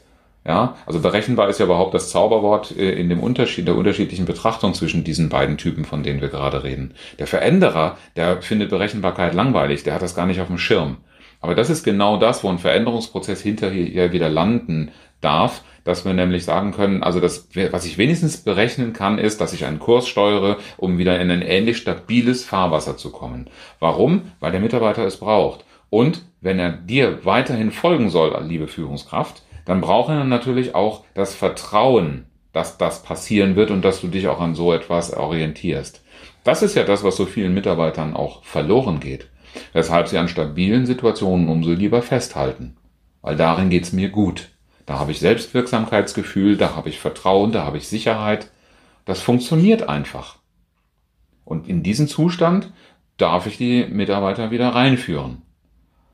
Ja, 0.48 0.76
also 0.86 1.00
berechenbar 1.00 1.50
ist 1.50 1.60
ja 1.60 1.66
überhaupt 1.66 1.96
das 1.96 2.12
Zauberwort 2.12 2.78
äh, 2.78 2.92
in 2.92 3.10
dem 3.10 3.20
Unterschied, 3.20 3.68
der 3.68 3.76
unterschiedlichen 3.76 4.26
Betrachtung 4.26 4.76
zwischen 4.76 5.04
diesen 5.04 5.28
beiden 5.28 5.58
Typen, 5.58 5.86
von 5.86 6.04
denen 6.04 6.22
wir 6.22 6.28
gerade 6.28 6.64
reden. 6.64 6.94
Der 7.18 7.26
Veränderer, 7.26 7.98
der 8.16 8.44
findet 8.44 8.70
Berechenbarkeit 8.70 9.34
langweilig, 9.34 9.84
der 9.84 9.96
hat 9.96 10.04
das 10.04 10.14
gar 10.14 10.28
nicht 10.28 10.42
auf 10.42 10.48
dem 10.48 10.60
Schirm. 10.60 10.98
Aber 11.42 11.56
das 11.56 11.72
ist 11.72 11.84
genau 11.84 12.18
das, 12.18 12.44
wo 12.44 12.50
ein 12.50 12.60
Veränderungsprozess 12.60 13.42
hinterher 13.42 14.12
wieder 14.12 14.30
landen 14.30 14.92
darf, 15.20 15.64
dass 15.86 16.04
wir 16.04 16.14
nämlich 16.14 16.44
sagen 16.44 16.72
können, 16.72 17.04
also 17.04 17.22
das, 17.22 17.48
was 17.72 17.86
ich 17.86 17.98
wenigstens 17.98 18.38
berechnen 18.38 18.92
kann, 18.92 19.18
ist, 19.18 19.40
dass 19.40 19.54
ich 19.54 19.66
einen 19.66 19.80
Kurs 19.80 20.08
steuere, 20.08 20.58
um 20.78 20.98
wieder 20.98 21.22
in 21.22 21.32
ein 21.32 21.42
ähnlich 21.42 21.78
stabiles 21.78 22.44
Fahrwasser 22.44 22.98
zu 22.98 23.12
kommen. 23.12 23.48
Warum? 23.80 24.32
Weil 24.42 24.52
der 24.52 24.62
Mitarbeiter 24.62 25.06
es 25.06 25.18
braucht. 25.18 25.64
Und 25.90 26.26
wenn 26.42 26.60
er 26.60 26.72
dir 26.72 27.24
weiterhin 27.24 27.72
folgen 27.72 28.10
soll, 28.10 28.36
liebe 28.46 28.68
Führungskraft, 28.68 29.44
dann 29.64 29.80
braucht 29.80 30.10
er 30.10 30.24
natürlich 30.24 30.76
auch 30.76 31.04
das 31.14 31.36
Vertrauen, 31.36 32.26
dass 32.52 32.78
das 32.78 33.04
passieren 33.04 33.56
wird 33.56 33.70
und 33.70 33.84
dass 33.84 34.02
du 34.02 34.08
dich 34.08 34.28
auch 34.28 34.42
an 34.42 34.56
so 34.56 34.74
etwas 34.74 35.14
orientierst. 35.14 36.04
Das 36.44 36.64
ist 36.64 36.76
ja 36.76 36.84
das, 36.84 37.04
was 37.04 37.16
so 37.16 37.26
vielen 37.26 37.54
Mitarbeitern 37.54 38.16
auch 38.16 38.44
verloren 38.44 39.00
geht, 39.00 39.30
weshalb 39.74 40.08
sie 40.08 40.18
an 40.18 40.30
stabilen 40.30 40.86
Situationen 40.86 41.48
umso 41.48 41.72
lieber 41.72 42.02
festhalten, 42.02 42.76
weil 43.22 43.36
darin 43.36 43.70
geht's 43.70 43.94
mir 43.94 44.10
gut. 44.10 44.50
Da 44.86 45.00
habe 45.00 45.12
ich 45.12 45.20
Selbstwirksamkeitsgefühl, 45.20 46.58
da 46.58 46.76
habe 46.76 46.90
ich 46.90 47.00
Vertrauen, 47.00 47.52
da 47.52 47.64
habe 47.64 47.78
ich 47.78 47.88
Sicherheit. 47.88 48.52
Das 49.06 49.22
funktioniert 49.22 49.90
einfach. 49.90 50.38
Und 51.44 51.68
in 51.68 51.84
diesen 51.84 52.08
Zustand 52.08 52.72
darf 53.18 53.48
ich 53.48 53.58
die 53.58 53.86
Mitarbeiter 53.86 54.52
wieder 54.52 54.70
reinführen. 54.70 55.42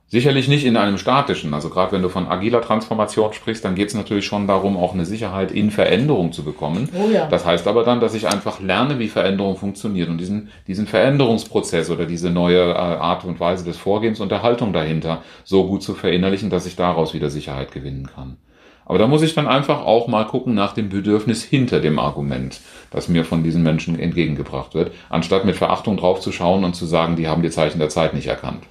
Sicherlich 0.08 0.50
nicht 0.50 0.66
in 0.66 0.76
einem 0.76 0.98
statischen. 0.98 1.54
Also 1.54 1.70
gerade 1.70 1.94
wenn 1.94 2.02
du 2.02 2.10
von 2.10 2.28
agiler 2.28 2.62
Transformation 2.62 3.32
sprichst, 3.32 3.64
dann 3.64 3.76
geht 3.76 3.88
es 3.88 3.94
natürlich 3.94 4.26
schon 4.26 4.46
darum, 4.46 4.76
auch 4.76 4.94
eine 4.94 5.06
Sicherheit 5.06 5.54
in 5.54 5.72
Veränderung 5.72 6.34
zu 6.34 6.44
bekommen. 6.44 6.90
Oh 6.94 7.10
ja. 7.10 7.28
Das 7.28 7.46
heißt 7.46 7.66
aber 7.66 7.86
dann, 7.86 8.02
dass 8.02 8.14
ich 8.14 8.28
einfach 8.28 8.60
lerne, 8.60 9.00
wie 9.00 9.08
Veränderung 9.08 9.56
funktioniert 9.56 10.10
und 10.10 10.18
diesen, 10.18 10.50
diesen 10.68 10.86
Veränderungsprozess 10.86 11.90
oder 11.90 12.06
diese 12.06 12.30
neue 12.30 12.72
äh, 12.72 12.76
Art 12.76 13.24
und 13.24 13.40
Weise 13.40 13.64
des 13.64 13.78
Vorgehens 13.78 14.20
und 14.20 14.34
der 14.34 14.44
Haltung 14.44 14.74
dahinter 14.74 15.24
so 15.46 15.66
gut 15.66 15.82
zu 15.82 15.94
verinnerlichen, 15.94 16.50
dass 16.50 16.66
ich 16.66 16.76
daraus 16.76 17.14
wieder 17.14 17.30
Sicherheit 17.30 17.72
gewinnen 17.72 18.10
kann. 18.14 18.36
Aber 18.92 19.00
da 19.00 19.08
muss 19.08 19.22
ich 19.22 19.34
dann 19.34 19.48
einfach 19.48 19.86
auch 19.86 20.10
mal 20.10 20.26
gucken 20.26 20.54
nach 20.54 20.74
dem 20.74 20.90
Bedürfnis 20.90 21.46
hinter 21.46 21.80
dem 21.80 21.98
Argument, 21.98 22.60
das 22.90 23.08
mir 23.08 23.24
von 23.24 23.42
diesen 23.42 23.64
Menschen 23.64 23.98
entgegengebracht 23.98 24.74
wird, 24.74 24.92
anstatt 25.08 25.46
mit 25.46 25.56
Verachtung 25.56 25.96
drauf 25.96 26.20
zu 26.20 26.34
schauen 26.34 26.66
und 26.66 26.76
zu 26.76 26.86
sagen, 26.86 27.16
die 27.16 27.30
haben 27.30 27.42
die 27.42 27.52
Zeichen 27.52 27.80
der 27.80 27.88
Zeit 27.88 28.14
nicht 28.14 28.28
erkannt. 28.28 28.66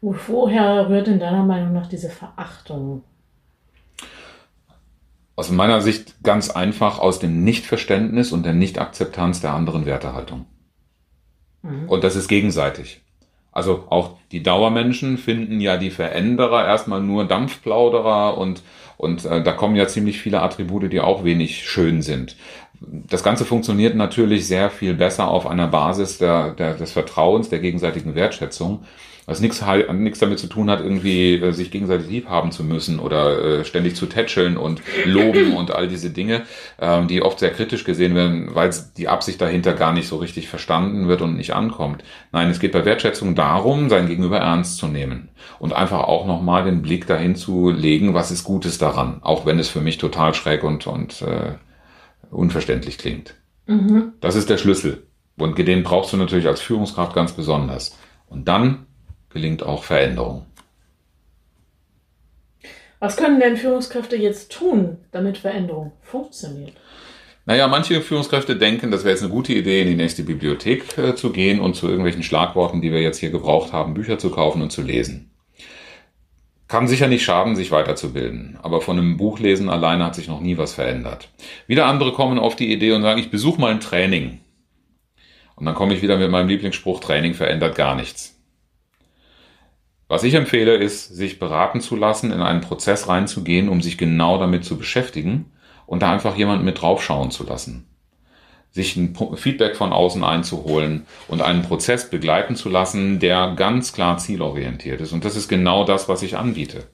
Woher 0.00 0.88
rührt 0.88 1.06
in 1.06 1.20
deiner 1.20 1.44
Meinung 1.44 1.72
nach 1.72 1.86
diese 1.86 2.10
Verachtung? 2.10 3.04
Aus 5.36 5.52
meiner 5.52 5.80
Sicht 5.80 6.24
ganz 6.24 6.50
einfach 6.50 6.98
aus 6.98 7.20
dem 7.20 7.44
Nichtverständnis 7.44 8.32
und 8.32 8.44
der 8.44 8.54
Nichtakzeptanz 8.54 9.40
der 9.40 9.52
anderen 9.54 9.86
Wertehaltung. 9.86 10.46
Mhm. 11.62 11.88
Und 11.88 12.02
das 12.02 12.16
ist 12.16 12.26
gegenseitig. 12.26 13.00
Also 13.52 13.84
auch 13.90 14.16
die 14.32 14.42
Dauermenschen 14.42 15.18
finden 15.18 15.60
ja 15.60 15.76
die 15.76 15.90
Veränderer 15.90 16.66
erstmal 16.66 17.00
nur 17.00 17.26
Dampfplauderer 17.26 18.38
und 18.38 18.62
und 19.00 19.24
äh, 19.24 19.42
da 19.42 19.52
kommen 19.52 19.76
ja 19.76 19.88
ziemlich 19.88 20.20
viele 20.20 20.42
Attribute, 20.42 20.92
die 20.92 21.00
auch 21.00 21.24
wenig 21.24 21.66
schön 21.66 22.02
sind. 22.02 22.36
Das 22.80 23.22
Ganze 23.22 23.46
funktioniert 23.46 23.94
natürlich 23.96 24.46
sehr 24.46 24.70
viel 24.70 24.94
besser 24.94 25.28
auf 25.28 25.46
einer 25.46 25.68
Basis 25.68 26.18
der, 26.18 26.52
der, 26.52 26.74
des 26.74 26.92
Vertrauens, 26.92 27.48
der 27.48 27.60
gegenseitigen 27.60 28.14
Wertschätzung. 28.14 28.84
Was 29.30 29.38
nichts, 29.38 29.60
damit 30.18 30.40
zu 30.40 30.48
tun 30.48 30.68
hat, 30.68 30.80
irgendwie 30.80 31.34
äh, 31.34 31.52
sich 31.52 31.70
gegenseitig 31.70 32.08
lieb 32.08 32.28
haben 32.28 32.50
zu 32.50 32.64
müssen 32.64 32.98
oder 32.98 33.60
äh, 33.60 33.64
ständig 33.64 33.94
zu 33.94 34.06
tätscheln 34.06 34.56
und 34.56 34.82
loben 35.04 35.54
und 35.54 35.70
all 35.70 35.86
diese 35.86 36.10
Dinge, 36.10 36.42
ähm, 36.80 37.06
die 37.06 37.22
oft 37.22 37.38
sehr 37.38 37.52
kritisch 37.52 37.84
gesehen 37.84 38.16
werden, 38.16 38.56
weil 38.56 38.74
die 38.96 39.06
Absicht 39.06 39.40
dahinter 39.40 39.74
gar 39.74 39.92
nicht 39.92 40.08
so 40.08 40.16
richtig 40.16 40.48
verstanden 40.48 41.06
wird 41.06 41.22
und 41.22 41.36
nicht 41.36 41.54
ankommt. 41.54 42.02
Nein, 42.32 42.50
es 42.50 42.58
geht 42.58 42.72
bei 42.72 42.84
Wertschätzung 42.84 43.36
darum, 43.36 43.88
sein 43.88 44.08
Gegenüber 44.08 44.38
ernst 44.38 44.78
zu 44.78 44.88
nehmen 44.88 45.28
und 45.60 45.74
einfach 45.74 46.00
auch 46.00 46.26
nochmal 46.26 46.64
den 46.64 46.82
Blick 46.82 47.06
dahin 47.06 47.36
zu 47.36 47.70
legen, 47.70 48.14
was 48.14 48.32
ist 48.32 48.42
Gutes 48.42 48.78
daran, 48.78 49.20
auch 49.22 49.46
wenn 49.46 49.60
es 49.60 49.68
für 49.68 49.80
mich 49.80 49.98
total 49.98 50.34
schräg 50.34 50.64
und, 50.64 50.88
und 50.88 51.22
äh, 51.22 51.52
unverständlich 52.32 52.98
klingt. 52.98 53.36
Mhm. 53.66 54.14
Das 54.20 54.34
ist 54.34 54.50
der 54.50 54.58
Schlüssel. 54.58 55.06
Und 55.38 55.56
den 55.56 55.84
brauchst 55.84 56.12
du 56.12 56.16
natürlich 56.16 56.48
als 56.48 56.60
Führungskraft 56.60 57.14
ganz 57.14 57.30
besonders. 57.30 57.96
Und 58.26 58.48
dann 58.48 58.86
gelingt 59.30 59.62
auch 59.62 59.84
Veränderung. 59.84 60.46
Was 62.98 63.16
können 63.16 63.40
denn 63.40 63.56
Führungskräfte 63.56 64.16
jetzt 64.16 64.52
tun, 64.52 64.98
damit 65.10 65.38
Veränderung 65.38 65.92
funktioniert? 66.02 66.74
Naja, 67.46 67.66
manche 67.66 68.02
Führungskräfte 68.02 68.56
denken, 68.56 68.90
das 68.90 69.04
wäre 69.04 69.12
jetzt 69.12 69.22
eine 69.22 69.32
gute 69.32 69.54
Idee, 69.54 69.80
in 69.80 69.88
die 69.88 69.94
nächste 69.94 70.22
Bibliothek 70.22 70.98
äh, 70.98 71.14
zu 71.14 71.30
gehen 71.30 71.60
und 71.60 71.74
zu 71.74 71.86
irgendwelchen 71.86 72.22
Schlagworten, 72.22 72.82
die 72.82 72.92
wir 72.92 73.00
jetzt 73.00 73.18
hier 73.18 73.30
gebraucht 73.30 73.72
haben, 73.72 73.94
Bücher 73.94 74.18
zu 74.18 74.30
kaufen 74.30 74.60
und 74.60 74.70
zu 74.70 74.82
lesen. 74.82 75.30
Kann 76.68 76.86
sicher 76.86 77.08
nicht 77.08 77.24
schaden, 77.24 77.56
sich 77.56 77.72
weiterzubilden, 77.72 78.58
aber 78.62 78.80
von 78.80 78.98
einem 78.98 79.16
Buchlesen 79.16 79.70
alleine 79.70 80.04
hat 80.04 80.14
sich 80.14 80.28
noch 80.28 80.40
nie 80.40 80.58
was 80.58 80.74
verändert. 80.74 81.30
Wieder 81.66 81.86
andere 81.86 82.12
kommen 82.12 82.38
auf 82.38 82.54
die 82.54 82.70
Idee 82.72 82.92
und 82.92 83.02
sagen, 83.02 83.18
ich 83.18 83.30
besuche 83.30 83.60
mal 83.60 83.72
ein 83.72 83.80
Training. 83.80 84.40
Und 85.56 85.64
dann 85.64 85.74
komme 85.74 85.94
ich 85.94 86.02
wieder 86.02 86.18
mit 86.18 86.30
meinem 86.30 86.48
Lieblingsspruch, 86.48 87.00
Training 87.00 87.34
verändert 87.34 87.74
gar 87.74 87.96
nichts. 87.96 88.39
Was 90.10 90.24
ich 90.24 90.34
empfehle, 90.34 90.74
ist, 90.74 91.14
sich 91.14 91.38
beraten 91.38 91.80
zu 91.80 91.94
lassen, 91.94 92.32
in 92.32 92.42
einen 92.42 92.62
Prozess 92.62 93.06
reinzugehen, 93.06 93.68
um 93.68 93.80
sich 93.80 93.96
genau 93.96 94.38
damit 94.38 94.64
zu 94.64 94.76
beschäftigen 94.76 95.52
und 95.86 96.02
da 96.02 96.12
einfach 96.12 96.36
jemanden 96.36 96.64
mit 96.64 96.82
draufschauen 96.82 97.30
zu 97.30 97.46
lassen. 97.46 97.86
Sich 98.72 98.96
ein 98.96 99.16
Feedback 99.36 99.76
von 99.76 99.92
außen 99.92 100.24
einzuholen 100.24 101.06
und 101.28 101.42
einen 101.42 101.62
Prozess 101.62 102.10
begleiten 102.10 102.56
zu 102.56 102.68
lassen, 102.68 103.20
der 103.20 103.54
ganz 103.54 103.92
klar 103.92 104.18
zielorientiert 104.18 105.00
ist. 105.00 105.12
Und 105.12 105.24
das 105.24 105.36
ist 105.36 105.46
genau 105.46 105.84
das, 105.84 106.08
was 106.08 106.22
ich 106.22 106.36
anbiete. 106.36 106.88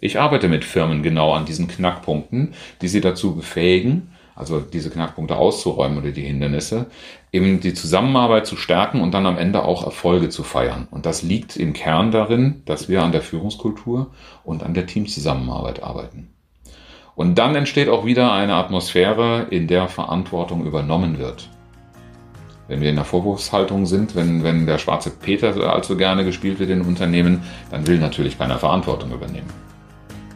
Ich 0.00 0.18
arbeite 0.18 0.48
mit 0.48 0.64
Firmen 0.64 1.04
genau 1.04 1.34
an 1.34 1.44
diesen 1.44 1.68
Knackpunkten, 1.68 2.54
die 2.80 2.88
sie 2.88 3.00
dazu 3.00 3.36
befähigen, 3.36 4.11
also 4.34 4.60
diese 4.60 4.90
Knackpunkte 4.90 5.36
auszuräumen 5.36 5.98
oder 5.98 6.10
die 6.10 6.22
Hindernisse, 6.22 6.86
eben 7.32 7.60
die 7.60 7.74
Zusammenarbeit 7.74 8.46
zu 8.46 8.56
stärken 8.56 9.00
und 9.00 9.12
dann 9.12 9.26
am 9.26 9.38
Ende 9.38 9.62
auch 9.62 9.84
Erfolge 9.84 10.28
zu 10.28 10.42
feiern. 10.42 10.88
Und 10.90 11.06
das 11.06 11.22
liegt 11.22 11.56
im 11.56 11.72
Kern 11.72 12.10
darin, 12.10 12.62
dass 12.64 12.88
wir 12.88 13.02
an 13.02 13.12
der 13.12 13.22
Führungskultur 13.22 14.10
und 14.44 14.62
an 14.62 14.74
der 14.74 14.86
Teamzusammenarbeit 14.86 15.82
arbeiten. 15.82 16.28
Und 17.14 17.36
dann 17.36 17.54
entsteht 17.54 17.88
auch 17.88 18.06
wieder 18.06 18.32
eine 18.32 18.54
Atmosphäre, 18.54 19.46
in 19.50 19.66
der 19.66 19.88
Verantwortung 19.88 20.64
übernommen 20.64 21.18
wird. 21.18 21.48
Wenn 22.68 22.80
wir 22.80 22.88
in 22.88 22.96
der 22.96 23.04
Vorwurfshaltung 23.04 23.84
sind, 23.84 24.14
wenn, 24.14 24.44
wenn 24.44 24.64
der 24.64 24.78
schwarze 24.78 25.10
Peter 25.10 25.54
allzu 25.70 25.96
gerne 25.96 26.24
gespielt 26.24 26.58
wird 26.58 26.70
in 26.70 26.80
Unternehmen, 26.80 27.42
dann 27.70 27.86
will 27.86 27.98
natürlich 27.98 28.38
keiner 28.38 28.58
Verantwortung 28.58 29.12
übernehmen. 29.12 29.48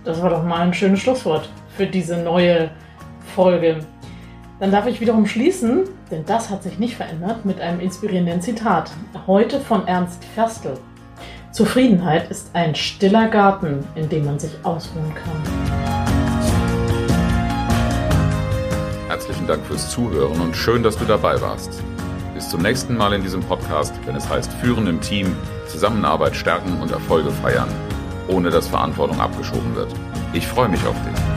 Das 0.04 0.20
war 0.20 0.30
doch 0.30 0.44
mal 0.44 0.60
ein 0.60 0.74
schönes 0.74 1.00
Schlusswort 1.00 1.48
für 1.76 1.86
diese 1.86 2.18
neue 2.18 2.70
Folge. 3.36 3.80
Dann 4.60 4.72
darf 4.72 4.86
ich 4.86 5.02
wiederum 5.02 5.26
schließen, 5.26 5.84
denn 6.10 6.24
das 6.24 6.48
hat 6.48 6.62
sich 6.62 6.78
nicht 6.78 6.96
verändert, 6.96 7.44
mit 7.44 7.60
einem 7.60 7.80
inspirierenden 7.80 8.40
Zitat. 8.40 8.90
Heute 9.26 9.60
von 9.60 9.86
Ernst 9.86 10.24
Ferstel. 10.34 10.78
Zufriedenheit 11.52 12.30
ist 12.30 12.50
ein 12.54 12.74
stiller 12.74 13.28
Garten, 13.28 13.84
in 13.94 14.08
dem 14.08 14.24
man 14.24 14.38
sich 14.38 14.52
ausruhen 14.62 15.12
kann. 15.14 15.42
Herzlichen 19.08 19.46
Dank 19.46 19.62
fürs 19.66 19.90
Zuhören 19.90 20.40
und 20.40 20.56
schön, 20.56 20.82
dass 20.82 20.96
du 20.96 21.04
dabei 21.04 21.38
warst. 21.42 21.82
Bis 22.32 22.48
zum 22.48 22.62
nächsten 22.62 22.96
Mal 22.96 23.12
in 23.12 23.22
diesem 23.22 23.42
Podcast, 23.42 23.92
wenn 24.06 24.16
es 24.16 24.26
heißt 24.26 24.50
Führen 24.54 24.86
im 24.86 25.02
Team, 25.02 25.36
Zusammenarbeit 25.66 26.34
stärken 26.34 26.80
und 26.80 26.90
Erfolge 26.90 27.30
feiern, 27.30 27.68
ohne 28.28 28.48
dass 28.48 28.66
Verantwortung 28.66 29.20
abgeschoben 29.20 29.74
wird. 29.74 29.92
Ich 30.32 30.46
freue 30.46 30.70
mich 30.70 30.84
auf 30.86 30.96
dich. 31.04 31.35